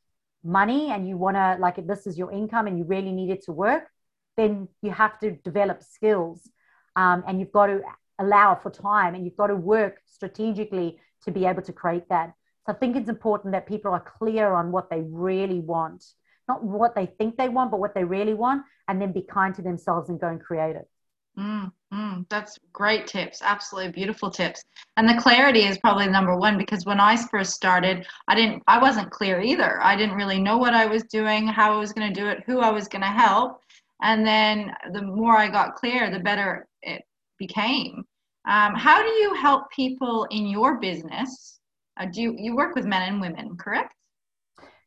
money 0.43 0.91
and 0.91 1.07
you 1.07 1.17
want 1.17 1.35
to 1.35 1.57
like 1.59 1.77
if 1.77 1.87
this 1.87 2.05
is 2.05 2.17
your 2.17 2.31
income 2.31 2.67
and 2.67 2.77
you 2.77 2.83
really 2.83 3.11
need 3.11 3.29
it 3.29 3.43
to 3.45 3.51
work, 3.51 3.89
then 4.37 4.67
you 4.81 4.91
have 4.91 5.19
to 5.19 5.31
develop 5.31 5.81
skills 5.81 6.49
um, 6.95 7.23
and 7.27 7.39
you've 7.39 7.51
got 7.51 7.67
to 7.67 7.81
allow 8.19 8.55
for 8.55 8.69
time 8.69 9.15
and 9.15 9.25
you've 9.25 9.37
got 9.37 9.47
to 9.47 9.55
work 9.55 9.99
strategically 10.05 10.99
to 11.23 11.31
be 11.31 11.45
able 11.45 11.61
to 11.63 11.73
create 11.73 12.07
that. 12.09 12.33
So 12.65 12.73
I 12.73 12.75
think 12.75 12.95
it's 12.95 13.09
important 13.09 13.53
that 13.53 13.67
people 13.67 13.91
are 13.91 13.99
clear 14.17 14.53
on 14.53 14.71
what 14.71 14.89
they 14.89 15.01
really 15.01 15.59
want, 15.59 16.03
not 16.47 16.63
what 16.63 16.95
they 16.95 17.05
think 17.05 17.37
they 17.37 17.49
want, 17.49 17.71
but 17.71 17.79
what 17.79 17.93
they 17.93 18.03
really 18.03 18.33
want, 18.33 18.63
and 18.87 19.01
then 19.01 19.11
be 19.11 19.21
kind 19.21 19.53
to 19.55 19.61
themselves 19.61 20.09
and 20.09 20.19
go 20.19 20.27
and 20.27 20.41
create 20.41 20.75
it. 20.75 20.89
Mm, 21.37 21.71
mm, 21.93 22.25
that's 22.29 22.57
great 22.71 23.07
tips. 23.07 23.41
Absolutely 23.41 23.91
beautiful 23.91 24.31
tips. 24.31 24.63
And 24.97 25.07
the 25.07 25.21
clarity 25.21 25.63
is 25.63 25.77
probably 25.77 26.07
number 26.07 26.35
one 26.37 26.57
because 26.57 26.85
when 26.85 26.99
I 26.99 27.17
first 27.27 27.51
started, 27.51 28.07
I 28.27 28.35
didn't, 28.35 28.63
I 28.67 28.81
wasn't 28.81 29.11
clear 29.11 29.41
either. 29.41 29.83
I 29.83 29.95
didn't 29.95 30.15
really 30.15 30.41
know 30.41 30.57
what 30.57 30.73
I 30.73 30.85
was 30.85 31.03
doing, 31.03 31.47
how 31.47 31.73
I 31.73 31.77
was 31.77 31.91
going 31.91 32.11
to 32.11 32.19
do 32.19 32.27
it, 32.27 32.43
who 32.45 32.59
I 32.59 32.69
was 32.69 32.87
going 32.87 33.01
to 33.01 33.07
help. 33.07 33.61
And 34.01 34.25
then 34.25 34.71
the 34.93 35.01
more 35.01 35.35
I 35.37 35.49
got 35.49 35.75
clear, 35.75 36.09
the 36.09 36.19
better 36.19 36.67
it 36.81 37.03
became. 37.37 38.05
Um, 38.47 38.75
how 38.75 39.01
do 39.01 39.09
you 39.09 39.33
help 39.33 39.69
people 39.71 40.27
in 40.31 40.47
your 40.47 40.79
business 40.79 41.55
uh, 41.97 42.05
do 42.05 42.21
you, 42.21 42.35
you 42.37 42.55
work 42.55 42.75
with 42.75 42.85
men 42.85 43.13
and 43.13 43.21
women, 43.21 43.55
correct? 43.57 43.93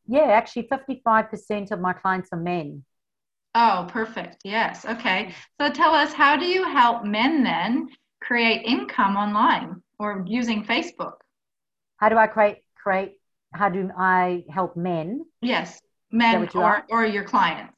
Yeah, 0.07 0.25
actually, 0.25 0.69
55% 0.69 1.71
of 1.71 1.81
my 1.81 1.93
clients 1.93 2.31
are 2.33 2.41
men. 2.41 2.85
Oh, 3.55 3.87
perfect. 3.89 4.39
Yes. 4.45 4.85
Okay. 4.85 5.35
So 5.61 5.71
tell 5.71 5.95
us, 5.95 6.13
how 6.13 6.37
do 6.37 6.47
you 6.47 6.65
help 6.65 7.05
men 7.05 7.43
then 7.43 7.89
create 8.21 8.65
income 8.65 9.17
online 9.17 9.83
or 9.99 10.25
using 10.27 10.65
Facebook? 10.65 11.15
How 11.97 12.09
do 12.09 12.17
I 12.17 12.27
create 12.27 12.59
create? 12.77 13.15
How 13.53 13.69
do 13.69 13.91
I 13.97 14.45
help 14.51 14.77
men? 14.77 15.25
Yes, 15.41 15.81
men 16.13 16.49
or 16.55 16.85
or 16.91 17.05
your 17.05 17.25
clients. 17.25 17.75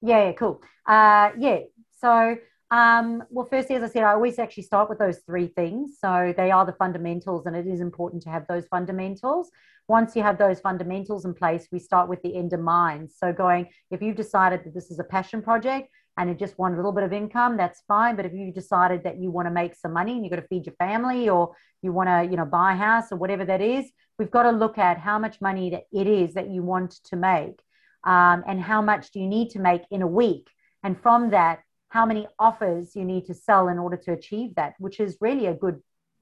Yeah. 0.00 0.26
yeah 0.26 0.32
cool. 0.32 0.62
Uh, 0.86 1.30
yeah. 1.38 1.60
So 2.00 2.36
um, 2.72 3.22
well, 3.28 3.46
firstly, 3.50 3.76
as 3.76 3.82
I 3.82 3.88
said, 3.88 4.02
I 4.02 4.14
always 4.14 4.38
actually 4.38 4.62
start 4.62 4.88
with 4.88 4.98
those 4.98 5.18
three 5.26 5.48
things. 5.48 5.98
So 6.00 6.32
they 6.34 6.50
are 6.50 6.64
the 6.64 6.72
fundamentals, 6.72 7.44
and 7.44 7.54
it 7.54 7.66
is 7.66 7.82
important 7.82 8.22
to 8.22 8.30
have 8.30 8.46
those 8.48 8.64
fundamentals. 8.68 9.50
Once 9.88 10.16
you 10.16 10.22
have 10.22 10.38
those 10.38 10.58
fundamentals 10.58 11.26
in 11.26 11.34
place, 11.34 11.68
we 11.70 11.78
start 11.78 12.08
with 12.08 12.22
the 12.22 12.34
end 12.34 12.54
in 12.54 12.62
mind. 12.62 13.10
So 13.14 13.30
going, 13.30 13.68
if 13.90 14.00
you've 14.00 14.16
decided 14.16 14.64
that 14.64 14.72
this 14.72 14.90
is 14.90 14.98
a 14.98 15.04
passion 15.04 15.42
project 15.42 15.90
and 16.16 16.30
you 16.30 16.34
just 16.34 16.58
want 16.58 16.72
a 16.72 16.76
little 16.78 16.92
bit 16.92 17.04
of 17.04 17.12
income, 17.12 17.58
that's 17.58 17.82
fine. 17.86 18.16
But 18.16 18.24
if 18.24 18.32
you've 18.32 18.54
decided 18.54 19.04
that 19.04 19.20
you 19.20 19.30
want 19.30 19.48
to 19.48 19.52
make 19.52 19.74
some 19.74 19.92
money 19.92 20.12
and 20.12 20.24
you've 20.24 20.30
got 20.30 20.40
to 20.40 20.48
feed 20.48 20.64
your 20.64 20.74
family 20.76 21.28
or 21.28 21.54
you 21.82 21.92
want 21.92 22.08
to, 22.08 22.26
you 22.30 22.38
know, 22.38 22.46
buy 22.46 22.72
a 22.72 22.76
house 22.76 23.12
or 23.12 23.16
whatever 23.16 23.44
that 23.44 23.60
is, 23.60 23.84
we've 24.18 24.30
got 24.30 24.44
to 24.44 24.50
look 24.50 24.78
at 24.78 24.96
how 24.96 25.18
much 25.18 25.42
money 25.42 25.68
that 25.68 25.82
it 25.92 26.06
is 26.06 26.32
that 26.32 26.48
you 26.48 26.62
want 26.62 26.92
to 27.04 27.16
make 27.16 27.60
um, 28.04 28.42
and 28.46 28.62
how 28.62 28.80
much 28.80 29.10
do 29.10 29.20
you 29.20 29.26
need 29.26 29.50
to 29.50 29.58
make 29.58 29.82
in 29.90 30.00
a 30.00 30.06
week. 30.06 30.48
And 30.82 30.98
from 30.98 31.30
that, 31.32 31.60
how 31.92 32.06
many 32.06 32.26
offers 32.38 32.96
you 32.96 33.04
need 33.04 33.26
to 33.26 33.34
sell 33.34 33.68
in 33.68 33.78
order 33.78 33.98
to 33.98 34.12
achieve 34.12 34.54
that, 34.54 34.72
which 34.78 34.98
is 34.98 35.18
really 35.20 35.44
a 35.44 35.52
good 35.52 35.78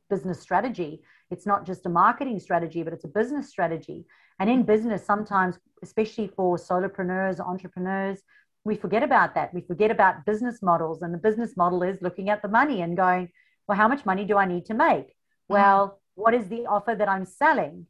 business 0.09 0.41
strategy. 0.41 1.01
It's 1.31 1.47
not 1.47 1.65
just 1.65 1.87
a 1.87 1.89
marketing 1.89 2.41
strategy, 2.41 2.83
but 2.83 2.93
it's 2.93 3.05
a 3.05 3.15
business 3.21 3.49
strategy. 3.49 4.05
And 4.41 4.51
in 4.51 4.65
business, 4.65 5.07
sometimes, 5.07 5.61
especially 5.81 6.27
for 6.27 6.57
solopreneurs, 6.57 7.39
entrepreneurs, 7.39 8.19
we 8.65 8.75
forget 8.75 9.05
about 9.05 9.37
that. 9.37 9.55
We 9.55 9.61
forget 9.61 9.93
about 9.93 10.27
business 10.27 10.61
models. 10.61 11.03
And 11.03 11.15
the 11.15 11.19
business 11.19 11.57
model 11.57 11.85
is 11.85 12.03
looking 12.03 12.31
at 12.31 12.43
the 12.43 12.49
money 12.49 12.83
and 12.83 12.97
going, 12.97 13.31
well, 13.69 13.79
how 13.79 13.87
much 13.87 14.05
money 14.05 14.25
do 14.25 14.37
I 14.37 14.47
need 14.47 14.67
to 14.67 14.75
make? 14.75 15.07
Mm-hmm. 15.07 15.53
Well, 15.55 16.01
what 16.17 16.35
is 16.35 16.49
the 16.49 16.67
offer 16.67 16.97
that 16.97 17.09
I'm 17.09 17.27
selling? 17.27 17.87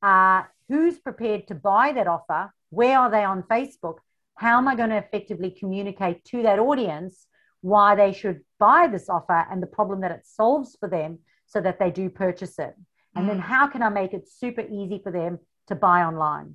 Uh, 0.00 0.44
who's 0.68 1.00
prepared 1.00 1.48
to 1.48 1.56
buy 1.56 1.90
that 1.90 2.06
offer? 2.06 2.54
Where 2.68 3.00
are 3.00 3.10
they 3.10 3.24
on 3.24 3.42
Facebook? 3.42 3.96
How 4.40 4.56
am 4.56 4.68
I 4.68 4.74
going 4.74 4.88
to 4.88 4.96
effectively 4.96 5.50
communicate 5.50 6.24
to 6.24 6.42
that 6.44 6.58
audience 6.58 7.26
why 7.60 7.94
they 7.94 8.10
should 8.10 8.40
buy 8.58 8.86
this 8.86 9.10
offer 9.10 9.46
and 9.50 9.62
the 9.62 9.66
problem 9.66 10.00
that 10.00 10.12
it 10.12 10.24
solves 10.24 10.78
for 10.80 10.88
them 10.88 11.18
so 11.44 11.60
that 11.60 11.78
they 11.78 11.90
do 11.90 12.08
purchase 12.08 12.58
it? 12.58 12.74
And 13.14 13.26
mm. 13.26 13.28
then 13.28 13.38
how 13.38 13.66
can 13.66 13.82
I 13.82 13.90
make 13.90 14.14
it 14.14 14.26
super 14.26 14.62
easy 14.62 14.98
for 15.04 15.12
them 15.12 15.40
to 15.66 15.74
buy 15.74 16.04
online? 16.04 16.54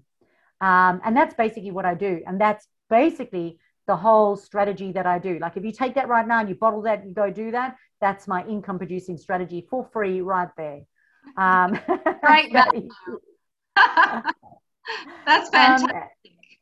Um, 0.62 1.00
and 1.06 1.16
that's 1.16 1.36
basically 1.36 1.70
what 1.70 1.86
I 1.86 1.94
do. 1.94 2.24
And 2.26 2.42
that's 2.42 2.68
basically 2.90 3.60
the 3.86 3.96
whole 3.96 4.36
strategy 4.36 4.92
that 4.94 5.06
I 5.06 5.20
do. 5.20 5.38
Like 5.38 5.56
if 5.56 5.64
you 5.64 5.72
take 5.72 5.94
that 5.94 6.08
right 6.08 6.28
now 6.28 6.40
and 6.40 6.50
you 6.50 6.56
bottle 6.56 6.82
that, 6.82 7.06
you 7.06 7.14
go 7.14 7.30
do 7.30 7.52
that, 7.52 7.76
that's 8.02 8.28
my 8.28 8.44
income 8.48 8.80
producing 8.80 9.16
strategy 9.16 9.68
for 9.70 9.88
free 9.94 10.22
right 10.22 10.50
there. 10.58 10.82
Um, 11.38 11.80
right. 12.24 12.52
that's 15.26 15.50
fantastic. 15.50 15.96
Um, 15.96 16.04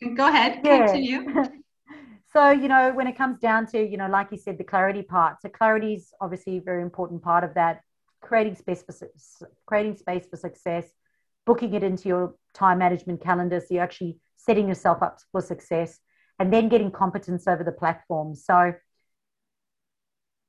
Go 0.15 0.27
ahead. 0.27 0.61
Yeah. 0.63 0.85
Continue. 0.85 1.25
so, 2.33 2.51
you 2.51 2.67
know, 2.67 2.93
when 2.93 3.07
it 3.07 3.17
comes 3.17 3.39
down 3.39 3.67
to, 3.67 3.81
you 3.81 3.97
know, 3.97 4.07
like 4.07 4.29
you 4.31 4.37
said, 4.37 4.57
the 4.57 4.63
clarity 4.63 5.01
part. 5.01 5.41
So 5.41 5.49
clarity 5.49 5.95
is 5.95 6.13
obviously 6.21 6.57
a 6.57 6.61
very 6.61 6.81
important 6.81 7.21
part 7.21 7.43
of 7.43 7.53
that. 7.55 7.81
Creating 8.21 8.55
space 8.55 8.83
for 8.83 8.95
creating 9.65 9.97
space 9.97 10.25
for 10.29 10.37
success, 10.37 10.85
booking 11.45 11.73
it 11.73 11.83
into 11.83 12.07
your 12.07 12.35
time 12.53 12.79
management 12.79 13.21
calendar. 13.21 13.59
So 13.59 13.67
you're 13.71 13.83
actually 13.83 14.17
setting 14.37 14.67
yourself 14.67 15.01
up 15.01 15.19
for 15.31 15.41
success 15.41 15.99
and 16.39 16.51
then 16.51 16.69
getting 16.69 16.91
competence 16.91 17.47
over 17.47 17.63
the 17.63 17.71
platform. 17.71 18.35
So 18.35 18.73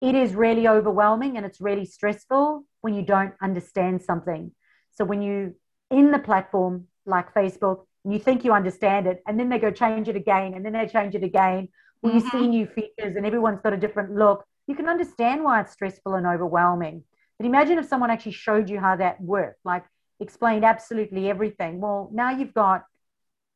it 0.00 0.14
is 0.14 0.34
really 0.34 0.68
overwhelming 0.68 1.36
and 1.36 1.46
it's 1.46 1.60
really 1.60 1.84
stressful 1.84 2.64
when 2.80 2.94
you 2.94 3.02
don't 3.02 3.34
understand 3.42 4.02
something. 4.02 4.52
So 4.92 5.04
when 5.04 5.22
you 5.22 5.54
in 5.90 6.10
the 6.10 6.18
platform 6.18 6.88
like 7.06 7.34
Facebook, 7.34 7.86
you 8.12 8.18
think 8.18 8.44
you 8.44 8.52
understand 8.52 9.06
it, 9.06 9.22
and 9.26 9.38
then 9.38 9.48
they 9.48 9.58
go 9.58 9.70
change 9.70 10.08
it 10.08 10.16
again, 10.16 10.54
and 10.54 10.64
then 10.64 10.72
they 10.74 10.86
change 10.86 11.14
it 11.14 11.24
again. 11.24 11.68
When 12.00 12.12
mm-hmm. 12.12 12.24
you 12.24 12.30
see 12.30 12.36
mm-hmm. 12.36 12.50
new 12.50 12.66
features 12.66 13.16
and 13.16 13.24
everyone's 13.24 13.60
got 13.62 13.72
a 13.72 13.78
different 13.78 14.14
look, 14.14 14.44
you 14.66 14.74
can 14.74 14.88
understand 14.88 15.42
why 15.42 15.60
it's 15.60 15.72
stressful 15.72 16.14
and 16.14 16.26
overwhelming. 16.26 17.04
But 17.38 17.46
imagine 17.46 17.78
if 17.78 17.86
someone 17.86 18.10
actually 18.10 18.32
showed 18.32 18.68
you 18.68 18.78
how 18.78 18.96
that 18.96 19.20
worked, 19.20 19.60
like 19.64 19.84
explained 20.20 20.64
absolutely 20.64 21.30
everything. 21.30 21.80
Well, 21.80 22.10
now 22.12 22.30
you've 22.30 22.54
got 22.54 22.84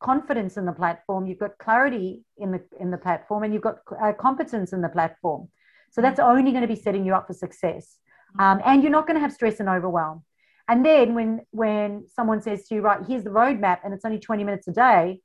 confidence 0.01 0.57
in 0.57 0.65
the 0.65 0.73
platform, 0.73 1.27
you've 1.27 1.39
got 1.39 1.59
clarity 1.59 2.25
in 2.37 2.53
the 2.53 2.63
in 2.81 2.91
the 2.91 2.99
platform, 2.99 3.43
and 3.43 3.53
you've 3.53 3.63
got 3.63 3.79
uh, 4.03 4.13
competence 4.13 4.73
in 4.73 4.81
the 4.81 4.89
platform. 4.89 5.49
So 5.91 6.01
that's 6.01 6.21
mm-hmm. 6.21 6.39
only 6.39 6.51
going 6.53 6.63
to 6.63 6.69
be 6.69 6.77
setting 6.77 7.05
you 7.05 7.15
up 7.15 7.27
for 7.27 7.35
success. 7.35 7.99
Mm-hmm. 8.37 8.41
Um, 8.41 8.63
and 8.65 8.83
you're 8.83 8.93
not 8.93 9.07
going 9.07 9.17
to 9.17 9.21
have 9.21 9.33
stress 9.33 9.61
and 9.61 9.69
overwhelm. 9.69 10.25
And 10.69 10.85
then 10.85 11.15
when 11.15 11.41
when 11.51 12.07
someone 12.15 12.43
says 12.43 12.69
to 12.69 12.75
you, 12.75 12.83
right, 12.83 13.01
here's 13.07 13.25
the 13.25 13.31
roadmap, 13.31 13.79
and 13.85 13.95
it's 13.95 14.05
only 14.05 14.19
20 14.19 14.45
minutes 14.45 14.69
a 14.69 14.73
day, 14.73 15.21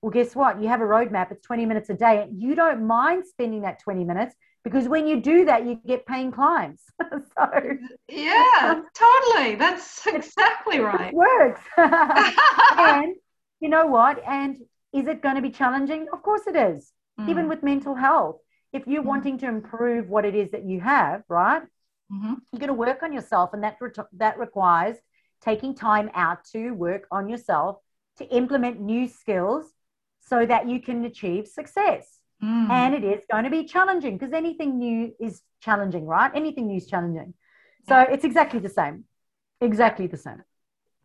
well, 0.00 0.10
guess 0.10 0.34
what? 0.34 0.62
You 0.62 0.68
have 0.68 0.80
a 0.80 0.84
roadmap, 0.84 1.32
it's 1.32 1.44
20 1.44 1.66
minutes 1.66 1.90
a 1.90 1.94
day. 1.94 2.22
And 2.22 2.40
you 2.40 2.54
don't 2.54 2.86
mind 2.86 3.24
spending 3.26 3.62
that 3.62 3.80
20 3.80 4.04
minutes 4.04 4.34
because 4.64 4.88
when 4.88 5.06
you 5.06 5.20
do 5.20 5.44
that, 5.46 5.66
you 5.66 5.80
get 5.86 6.06
paying 6.06 6.30
clients. 6.30 6.84
so 7.02 7.50
yeah, 8.08 8.80
totally. 8.94 9.56
That's 9.56 10.06
exactly 10.06 10.78
right. 10.78 11.08
It 11.08 11.14
works. 11.14 11.60
and 11.76 13.14
you 13.60 13.68
know 13.68 13.86
what? 13.86 14.22
And 14.26 14.56
is 14.92 15.08
it 15.08 15.20
going 15.20 15.36
to 15.36 15.42
be 15.42 15.50
challenging? 15.50 16.06
Of 16.12 16.22
course 16.22 16.46
it 16.46 16.56
is. 16.56 16.92
Mm. 17.20 17.28
Even 17.28 17.48
with 17.48 17.62
mental 17.62 17.94
health. 17.94 18.36
If 18.72 18.86
you're 18.86 19.02
mm. 19.02 19.06
wanting 19.06 19.38
to 19.38 19.48
improve 19.48 20.08
what 20.08 20.24
it 20.24 20.34
is 20.34 20.52
that 20.52 20.64
you 20.64 20.80
have, 20.80 21.22
right? 21.28 21.62
Mm-hmm. 22.12 22.34
You're 22.52 22.60
going 22.60 22.68
to 22.68 22.74
work 22.74 23.02
on 23.02 23.12
yourself, 23.12 23.50
and 23.52 23.62
that 23.62 23.76
re- 23.80 23.90
that 24.14 24.38
requires 24.38 24.96
taking 25.40 25.74
time 25.74 26.10
out 26.14 26.44
to 26.52 26.70
work 26.70 27.06
on 27.10 27.28
yourself 27.28 27.76
to 28.18 28.24
implement 28.34 28.80
new 28.80 29.06
skills 29.06 29.66
so 30.20 30.44
that 30.44 30.68
you 30.68 30.80
can 30.80 31.04
achieve 31.04 31.46
success. 31.46 32.18
Mm. 32.42 32.70
And 32.70 32.94
it 32.94 33.04
is 33.04 33.22
going 33.30 33.44
to 33.44 33.50
be 33.50 33.64
challenging 33.64 34.16
because 34.16 34.32
anything 34.32 34.78
new 34.78 35.12
is 35.20 35.42
challenging, 35.60 36.06
right? 36.06 36.30
Anything 36.34 36.66
new 36.68 36.76
is 36.76 36.86
challenging. 36.86 37.34
So 37.88 37.98
it's 37.98 38.24
exactly 38.24 38.60
the 38.60 38.68
same. 38.68 39.04
Exactly 39.60 40.06
the 40.06 40.16
same. 40.16 40.42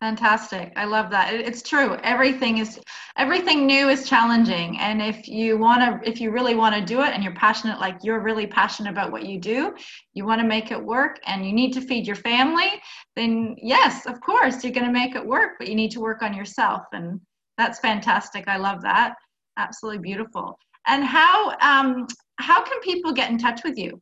Fantastic. 0.03 0.73
I 0.75 0.83
love 0.83 1.09
that. 1.11 1.33
It's 1.33 1.61
true. 1.61 1.95
Everything 2.03 2.57
is 2.57 2.77
everything 3.17 3.65
new 3.65 3.87
is 3.87 4.09
challenging. 4.09 4.77
And 4.79 5.01
if 5.01 5.29
you 5.29 5.57
want 5.57 5.79
to 5.79 6.09
if 6.09 6.19
you 6.19 6.29
really 6.29 6.55
want 6.55 6.75
to 6.75 6.81
do 6.83 6.99
it 7.03 7.13
and 7.13 7.23
you're 7.23 7.35
passionate 7.35 7.79
like 7.79 7.99
you're 8.03 8.19
really 8.19 8.45
passionate 8.45 8.89
about 8.89 9.13
what 9.13 9.25
you 9.25 9.39
do, 9.39 9.73
you 10.13 10.25
want 10.25 10.41
to 10.41 10.45
make 10.45 10.71
it 10.71 10.83
work 10.83 11.21
and 11.25 11.45
you 11.45 11.53
need 11.53 11.71
to 11.75 11.79
feed 11.79 12.05
your 12.05 12.17
family, 12.17 12.69
then 13.15 13.55
yes, 13.61 14.05
of 14.05 14.19
course, 14.19 14.61
you're 14.61 14.73
going 14.73 14.85
to 14.85 14.91
make 14.91 15.15
it 15.15 15.25
work, 15.25 15.51
but 15.57 15.69
you 15.69 15.75
need 15.75 15.91
to 15.91 16.01
work 16.01 16.21
on 16.21 16.33
yourself 16.33 16.81
and 16.91 17.21
that's 17.57 17.79
fantastic. 17.79 18.45
I 18.49 18.57
love 18.57 18.81
that. 18.81 19.13
Absolutely 19.57 20.01
beautiful. 20.01 20.59
And 20.85 21.05
how 21.05 21.51
um 21.61 22.07
how 22.39 22.61
can 22.61 22.77
people 22.81 23.13
get 23.13 23.31
in 23.31 23.37
touch 23.37 23.63
with 23.63 23.77
you? 23.77 24.01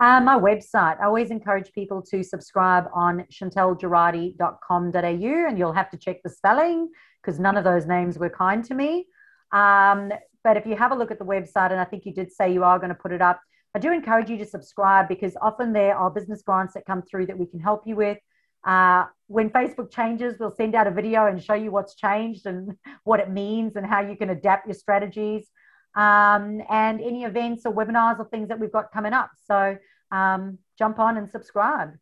Uh, 0.00 0.20
my 0.20 0.36
website. 0.36 1.00
I 1.00 1.04
always 1.04 1.30
encourage 1.30 1.72
people 1.72 2.02
to 2.10 2.24
subscribe 2.24 2.86
on 2.92 3.24
chantalgerardy.com.au 3.32 5.48
and 5.48 5.58
you'll 5.58 5.72
have 5.72 5.90
to 5.90 5.96
check 5.96 6.22
the 6.24 6.30
spelling 6.30 6.88
because 7.22 7.38
none 7.38 7.56
of 7.56 7.62
those 7.62 7.86
names 7.86 8.18
were 8.18 8.30
kind 8.30 8.64
to 8.64 8.74
me. 8.74 9.06
Um, 9.52 10.10
but 10.42 10.56
if 10.56 10.66
you 10.66 10.74
have 10.76 10.90
a 10.90 10.96
look 10.96 11.12
at 11.12 11.20
the 11.20 11.24
website, 11.24 11.70
and 11.70 11.80
I 11.80 11.84
think 11.84 12.04
you 12.04 12.12
did 12.12 12.32
say 12.32 12.52
you 12.52 12.64
are 12.64 12.78
going 12.78 12.88
to 12.88 12.96
put 12.96 13.12
it 13.12 13.22
up, 13.22 13.40
I 13.74 13.78
do 13.78 13.92
encourage 13.92 14.28
you 14.28 14.36
to 14.38 14.44
subscribe 14.44 15.08
because 15.08 15.36
often 15.40 15.72
there 15.72 15.96
are 15.96 16.10
business 16.10 16.42
grants 16.42 16.74
that 16.74 16.84
come 16.84 17.02
through 17.02 17.26
that 17.26 17.38
we 17.38 17.46
can 17.46 17.60
help 17.60 17.86
you 17.86 17.96
with. 17.96 18.18
Uh, 18.64 19.06
when 19.28 19.50
Facebook 19.50 19.90
changes, 19.90 20.36
we'll 20.38 20.50
send 20.50 20.74
out 20.74 20.86
a 20.86 20.90
video 20.90 21.26
and 21.26 21.42
show 21.42 21.54
you 21.54 21.70
what's 21.70 21.94
changed 21.94 22.46
and 22.46 22.76
what 23.04 23.20
it 23.20 23.30
means 23.30 23.76
and 23.76 23.86
how 23.86 24.00
you 24.00 24.16
can 24.16 24.30
adapt 24.30 24.66
your 24.66 24.74
strategies 24.74 25.48
um, 25.94 26.62
and 26.70 27.00
any 27.00 27.24
events 27.24 27.66
or 27.66 27.72
webinars 27.72 28.18
or 28.18 28.24
things 28.26 28.48
that 28.48 28.58
we've 28.58 28.72
got 28.72 28.92
coming 28.92 29.12
up. 29.12 29.30
So 29.46 29.76
um, 30.10 30.58
jump 30.78 30.98
on 30.98 31.16
and 31.16 31.28
subscribe. 31.28 31.92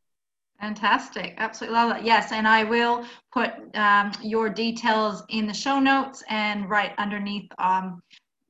Fantastic. 0.61 1.35
Absolutely 1.39 1.79
love 1.79 1.91
that. 1.91 2.05
Yes, 2.05 2.33
and 2.33 2.47
I 2.47 2.65
will 2.65 3.05
put 3.33 3.51
um, 3.75 4.13
your 4.23 4.51
details 4.51 5.23
in 5.31 5.47
the 5.47 5.55
show 5.55 5.81
notes 5.81 6.23
and 6.29 6.69
right 6.69 6.93
underneath. 6.99 7.51
Um, 7.59 8.03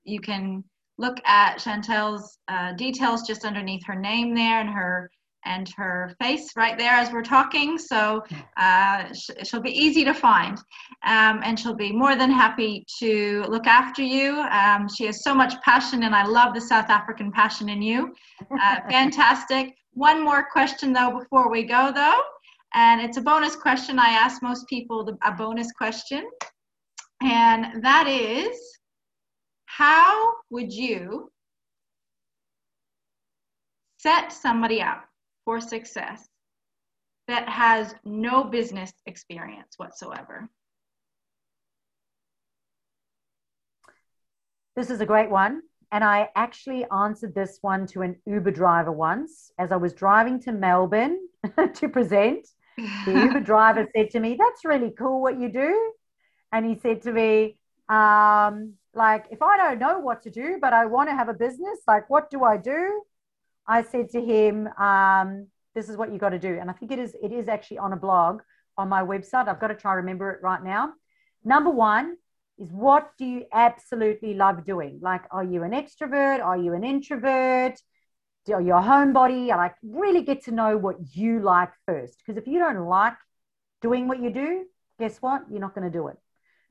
you 0.03 0.21
can 0.21 0.65
look 0.99 1.19
at 1.25 1.59
Chantal's 1.59 2.39
uh, 2.49 2.73
details 2.73 3.27
just 3.27 3.45
underneath 3.45 3.87
her 3.87 3.95
name 3.95 4.35
there 4.35 4.61
and 4.61 4.69
her 4.69 5.11
and 5.45 5.69
her 5.77 6.15
face 6.21 6.51
right 6.57 6.77
there 6.79 6.93
as 6.93 7.13
we're 7.13 7.23
talking. 7.23 7.79
So 7.79 8.23
uh, 8.57 9.05
she'll 9.43 9.61
be 9.61 9.77
easy 9.77 10.05
to 10.05 10.15
find. 10.15 10.59
Um, 11.07 11.41
and 11.43 11.59
she'll 11.59 11.75
be 11.75 11.93
more 11.93 12.17
than 12.17 12.31
happy 12.31 12.85
to 12.99 13.45
look 13.49 13.67
after 13.67 14.03
you. 14.03 14.41
Um, 14.51 14.89
she 14.89 15.07
has 15.07 15.23
so 15.23 15.35
much 15.35 15.61
passion, 15.63 16.03
and 16.03 16.15
I 16.15 16.25
love 16.25 16.55
the 16.55 16.61
South 16.61 16.91
African 16.91 17.33
passion 17.33 17.69
in 17.69 17.83
you. 17.83 18.15
Uh, 18.51 18.77
fantastic. 18.91 19.75
One 19.93 20.23
more 20.23 20.47
question, 20.51 20.93
though, 20.93 21.19
before 21.19 21.51
we 21.51 21.65
go, 21.65 21.93
though. 21.95 22.21
And 22.75 23.01
it's 23.01 23.17
a 23.17 23.23
bonus 23.23 23.57
question. 23.57 23.99
I 23.99 24.11
ask 24.11 24.43
most 24.43 24.67
people 24.69 25.19
a 25.23 25.33
bonus 25.33 25.73
question. 25.73 26.29
And 27.23 27.83
that 27.83 28.07
is 28.07 28.57
how 29.67 30.33
would 30.51 30.73
you 30.73 31.31
set 33.99 34.33
somebody 34.33 34.81
up 34.81 35.10
for 35.45 35.61
success 35.61 36.29
that 37.29 37.49
has 37.49 37.95
no 38.05 38.45
business 38.45 38.93
experience 39.07 39.75
whatsoever? 39.77 40.49
This 44.77 44.91
is 44.91 45.01
a 45.01 45.07
great 45.07 45.31
one. 45.31 45.63
And 45.93 46.05
I 46.05 46.29
actually 46.37 46.85
answered 46.91 47.35
this 47.35 47.59
one 47.63 47.87
to 47.89 48.03
an 48.03 48.17
Uber 48.25 48.53
driver 48.53 48.93
once 48.93 49.51
as 49.59 49.73
I 49.73 49.77
was 49.77 49.93
driving 49.93 50.41
to 50.43 50.53
Melbourne 50.53 51.19
to 51.75 51.89
present. 51.89 52.47
The 52.77 53.13
Uber 53.25 53.41
driver 53.41 53.89
said 53.95 54.11
to 54.11 54.21
me, 54.21 54.37
That's 54.39 54.65
really 54.65 54.93
cool 54.97 55.21
what 55.21 55.41
you 55.41 55.49
do. 55.49 55.93
And 56.53 56.65
he 56.65 56.79
said 56.81 57.03
to 57.03 57.13
me, 57.13 57.57
um, 57.89 58.75
like, 58.95 59.27
if 59.31 59.43
I 59.43 59.57
don't 59.57 59.79
know 59.79 59.99
what 59.99 60.23
to 60.23 60.31
do, 60.31 60.59
but 60.61 60.73
I 60.73 60.87
want 60.87 61.09
to 61.09 61.15
have 61.15 61.29
a 61.29 61.35
business, 61.35 61.79
like, 61.87 62.09
what 62.09 62.31
do 62.31 62.45
I 62.45 62.57
do? 62.57 63.03
I 63.67 63.83
said 63.83 64.11
to 64.11 64.21
him, 64.21 64.69
um, 64.79 65.47
"This 65.75 65.89
is 65.89 65.97
what 65.97 66.13
you 66.13 66.19
got 66.19 66.31
to 66.31 66.39
do," 66.39 66.59
and 66.59 66.71
I 66.71 66.73
think 66.73 66.93
it 66.93 66.99
is. 66.99 67.15
It 67.23 67.33
is 67.33 67.49
actually 67.49 67.79
on 67.79 67.93
a 67.93 67.97
blog 67.97 68.43
on 68.77 68.89
my 68.89 69.03
website. 69.03 69.49
I've 69.49 69.61
got 69.61 69.69
to 69.69 69.75
try 69.75 69.93
to 69.93 69.97
remember 69.97 70.31
it 70.31 70.43
right 70.43 70.63
now. 70.63 70.93
Number 71.45 71.71
one 71.71 72.17
is 72.59 72.71
what 72.71 73.11
do 73.19 73.25
you 73.25 73.45
absolutely 73.53 74.35
love 74.35 74.65
doing? 74.65 74.99
Like, 75.01 75.23
are 75.31 75.45
you 75.45 75.63
an 75.63 75.73
extrovert? 75.73 76.45
Are 76.45 76.57
you 76.57 76.75
an 76.75 76.85
introvert? 76.85 77.81
Are 78.53 78.61
you 78.61 78.75
a 78.75 78.81
homebody? 78.81 79.51
I 79.51 79.57
like 79.57 79.75
really 79.83 80.23
get 80.23 80.45
to 80.45 80.53
know 80.53 80.77
what 80.77 80.97
you 81.15 81.41
like 81.41 81.71
first. 81.87 82.19
Because 82.19 82.37
if 82.37 82.47
you 82.47 82.59
don't 82.59 82.87
like 82.87 83.17
doing 83.81 84.09
what 84.09 84.21
you 84.21 84.31
do, 84.31 84.65
guess 84.99 85.19
what? 85.19 85.43
You're 85.51 85.61
not 85.61 85.75
going 85.75 85.91
to 85.91 85.99
do 85.99 86.09
it. 86.09 86.17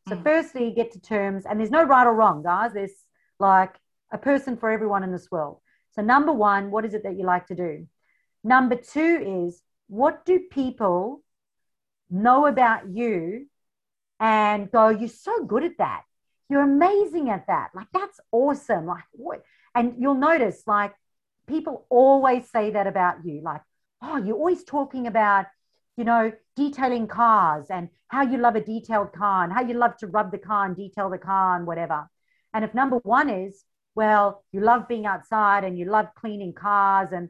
So, 0.08 0.16
mm. 0.16 0.24
firstly, 0.24 0.72
get 0.76 0.94
to 0.94 1.00
terms, 1.00 1.46
and 1.46 1.60
there's 1.60 1.72
no 1.72 1.84
right 1.84 2.06
or 2.06 2.14
wrong, 2.14 2.44
guys. 2.44 2.74
There's 2.74 2.92
like 3.40 3.76
a 4.12 4.18
person 4.18 4.58
for 4.58 4.70
everyone 4.72 5.04
in 5.04 5.12
this 5.12 5.30
world. 5.32 5.60
So, 5.92 6.02
number 6.02 6.32
one, 6.32 6.72
what 6.72 6.86
is 6.86 6.94
it 6.94 7.04
that 7.04 7.18
you 7.18 7.26
like 7.26 7.48
to 7.48 7.56
do? 7.56 7.88
Number 8.44 8.76
two 8.76 9.46
is 9.48 9.62
what 9.88 10.26
do 10.26 10.40
people 10.40 11.24
know 12.10 12.46
about 12.46 12.90
you 12.90 13.48
and 14.20 14.72
go, 14.72 14.90
you're 14.90 15.10
so 15.10 15.44
good 15.46 15.64
at 15.64 15.78
that. 15.78 16.04
You're 16.50 16.62
amazing 16.62 17.30
at 17.30 17.48
that. 17.48 17.70
Like, 17.74 17.88
that's 17.94 18.20
awesome. 18.32 18.86
Like, 18.86 19.04
what? 19.12 19.44
And 19.76 19.96
you'll 20.00 20.16
notice, 20.16 20.64
like, 20.66 20.94
people 21.48 21.86
always 21.90 22.50
say 22.50 22.72
that 22.72 22.88
about 22.88 23.26
you. 23.26 23.42
Like, 23.42 23.62
oh, 24.02 24.18
you're 24.18 24.36
always 24.36 24.64
talking 24.64 25.08
about, 25.08 25.46
you 25.98 26.04
know, 26.04 26.32
detailing 26.56 27.08
cars 27.08 27.68
and 27.70 27.90
how 28.08 28.24
you 28.24 28.38
love 28.38 28.56
a 28.56 28.62
detailed 28.62 29.14
car 29.14 29.44
and 29.44 29.54
how 29.54 29.62
you 29.62 29.76
love 29.76 29.96
to 29.98 30.08
rub 30.08 30.32
the 30.32 30.38
car 30.38 30.66
and 30.66 30.76
detail 30.76 31.10
the 31.10 31.18
car 31.18 31.56
and 31.56 31.68
whatever. 31.68 32.10
And 32.54 32.66
if 32.66 32.74
number 32.74 32.98
one 32.98 33.30
is, 33.30 33.64
well, 34.00 34.46
you 34.54 34.62
love 34.62 34.88
being 34.88 35.06
outside 35.06 35.66
and 35.66 35.78
you 35.78 35.84
love 35.84 36.08
cleaning 36.16 36.54
cars 36.54 37.10
and, 37.12 37.28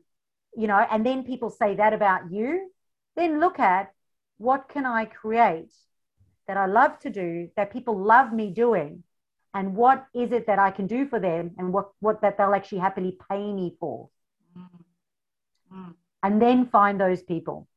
you 0.56 0.68
know, 0.68 0.78
and 0.92 1.04
then 1.04 1.24
people 1.24 1.50
say 1.50 1.76
that 1.78 1.94
about 1.94 2.32
you, 2.32 2.70
then 3.16 3.40
look 3.40 3.58
at 3.58 3.92
what 4.38 4.70
can 4.70 4.86
I 4.86 5.06
create 5.06 5.74
that 6.48 6.58
I 6.58 6.68
love 6.68 7.00
to 7.00 7.10
do 7.10 7.50
that 7.56 7.74
people 7.74 7.98
love 7.98 8.32
me 8.32 8.52
doing 8.52 9.04
and 9.56 9.76
what 9.76 10.06
is 10.14 10.32
it 10.32 10.46
that 10.46 10.60
I 10.60 10.70
can 10.70 10.86
do 10.86 11.08
for 11.08 11.20
them 11.20 11.56
and 11.58 11.74
what, 11.74 11.88
what 12.02 12.22
that 12.22 12.38
they'll 12.38 12.54
actually 12.54 12.84
happily 12.88 13.18
pay 13.28 13.52
me 13.52 13.76
for. 13.80 14.10
Mm-hmm. 14.56 15.92
And 16.22 16.40
then 16.40 16.68
find 16.68 17.02
those 17.02 17.24
people. 17.24 17.68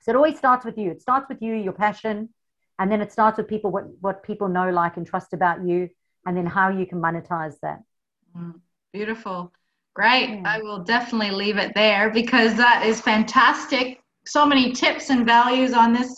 So 0.00 0.12
it 0.12 0.16
always 0.16 0.38
starts 0.38 0.64
with 0.64 0.78
you. 0.78 0.90
It 0.90 1.02
starts 1.02 1.28
with 1.28 1.42
you, 1.42 1.52
your 1.52 1.74
passion, 1.74 2.30
and 2.78 2.90
then 2.90 3.02
it 3.02 3.12
starts 3.12 3.36
with 3.36 3.48
people 3.48 3.70
what, 3.70 3.84
what 4.00 4.22
people 4.22 4.48
know, 4.48 4.70
like, 4.70 4.96
and 4.96 5.06
trust 5.06 5.34
about 5.34 5.62
you, 5.62 5.90
and 6.24 6.34
then 6.34 6.46
how 6.46 6.70
you 6.70 6.86
can 6.86 7.02
monetize 7.02 7.56
that. 7.60 7.80
Mm, 8.36 8.60
beautiful. 8.92 9.52
Great. 9.94 10.30
Yeah. 10.30 10.42
I 10.44 10.62
will 10.62 10.84
definitely 10.84 11.30
leave 11.30 11.56
it 11.56 11.74
there 11.74 12.10
because 12.10 12.54
that 12.56 12.84
is 12.86 13.00
fantastic. 13.00 14.00
So 14.26 14.46
many 14.46 14.72
tips 14.72 15.10
and 15.10 15.26
values 15.26 15.72
on 15.72 15.92
this 15.92 16.14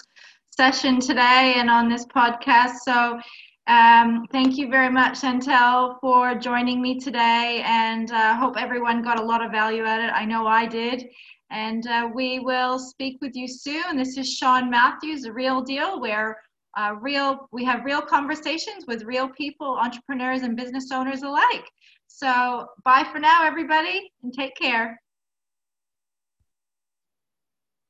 session 0.50 1.00
today 1.00 1.54
and 1.56 1.70
on 1.70 1.88
this 1.88 2.04
podcast. 2.06 2.76
So, 2.84 3.20
um, 3.66 4.26
thank 4.32 4.58
you 4.58 4.68
very 4.68 4.90
much, 4.90 5.20
Chantal, 5.20 5.96
for 6.00 6.34
joining 6.34 6.82
me 6.82 6.98
today. 6.98 7.62
And 7.64 8.10
I 8.10 8.32
uh, 8.32 8.36
hope 8.36 8.56
everyone 8.58 9.02
got 9.02 9.20
a 9.20 9.24
lot 9.24 9.44
of 9.44 9.52
value 9.52 9.84
out 9.84 10.00
of 10.00 10.06
it. 10.06 10.12
I 10.12 10.24
know 10.24 10.46
I 10.46 10.66
did. 10.66 11.08
And 11.50 11.86
uh, 11.86 12.08
we 12.12 12.40
will 12.40 12.78
speak 12.78 13.18
with 13.20 13.34
you 13.34 13.46
soon. 13.48 13.96
This 13.96 14.16
is 14.18 14.32
Sean 14.32 14.70
Matthews, 14.70 15.22
The 15.22 15.32
Real 15.32 15.62
Deal, 15.62 16.00
where 16.00 16.38
uh, 16.76 16.94
real 17.00 17.48
we 17.52 17.64
have 17.64 17.84
real 17.84 18.02
conversations 18.02 18.86
with 18.86 19.04
real 19.04 19.28
people, 19.28 19.78
entrepreneurs, 19.80 20.42
and 20.42 20.56
business 20.56 20.90
owners 20.92 21.22
alike. 21.22 21.64
So 22.22 22.66
bye 22.84 23.08
for 23.10 23.18
now, 23.18 23.46
everybody, 23.46 24.12
and 24.22 24.34
take 24.34 24.54
care. 24.54 25.00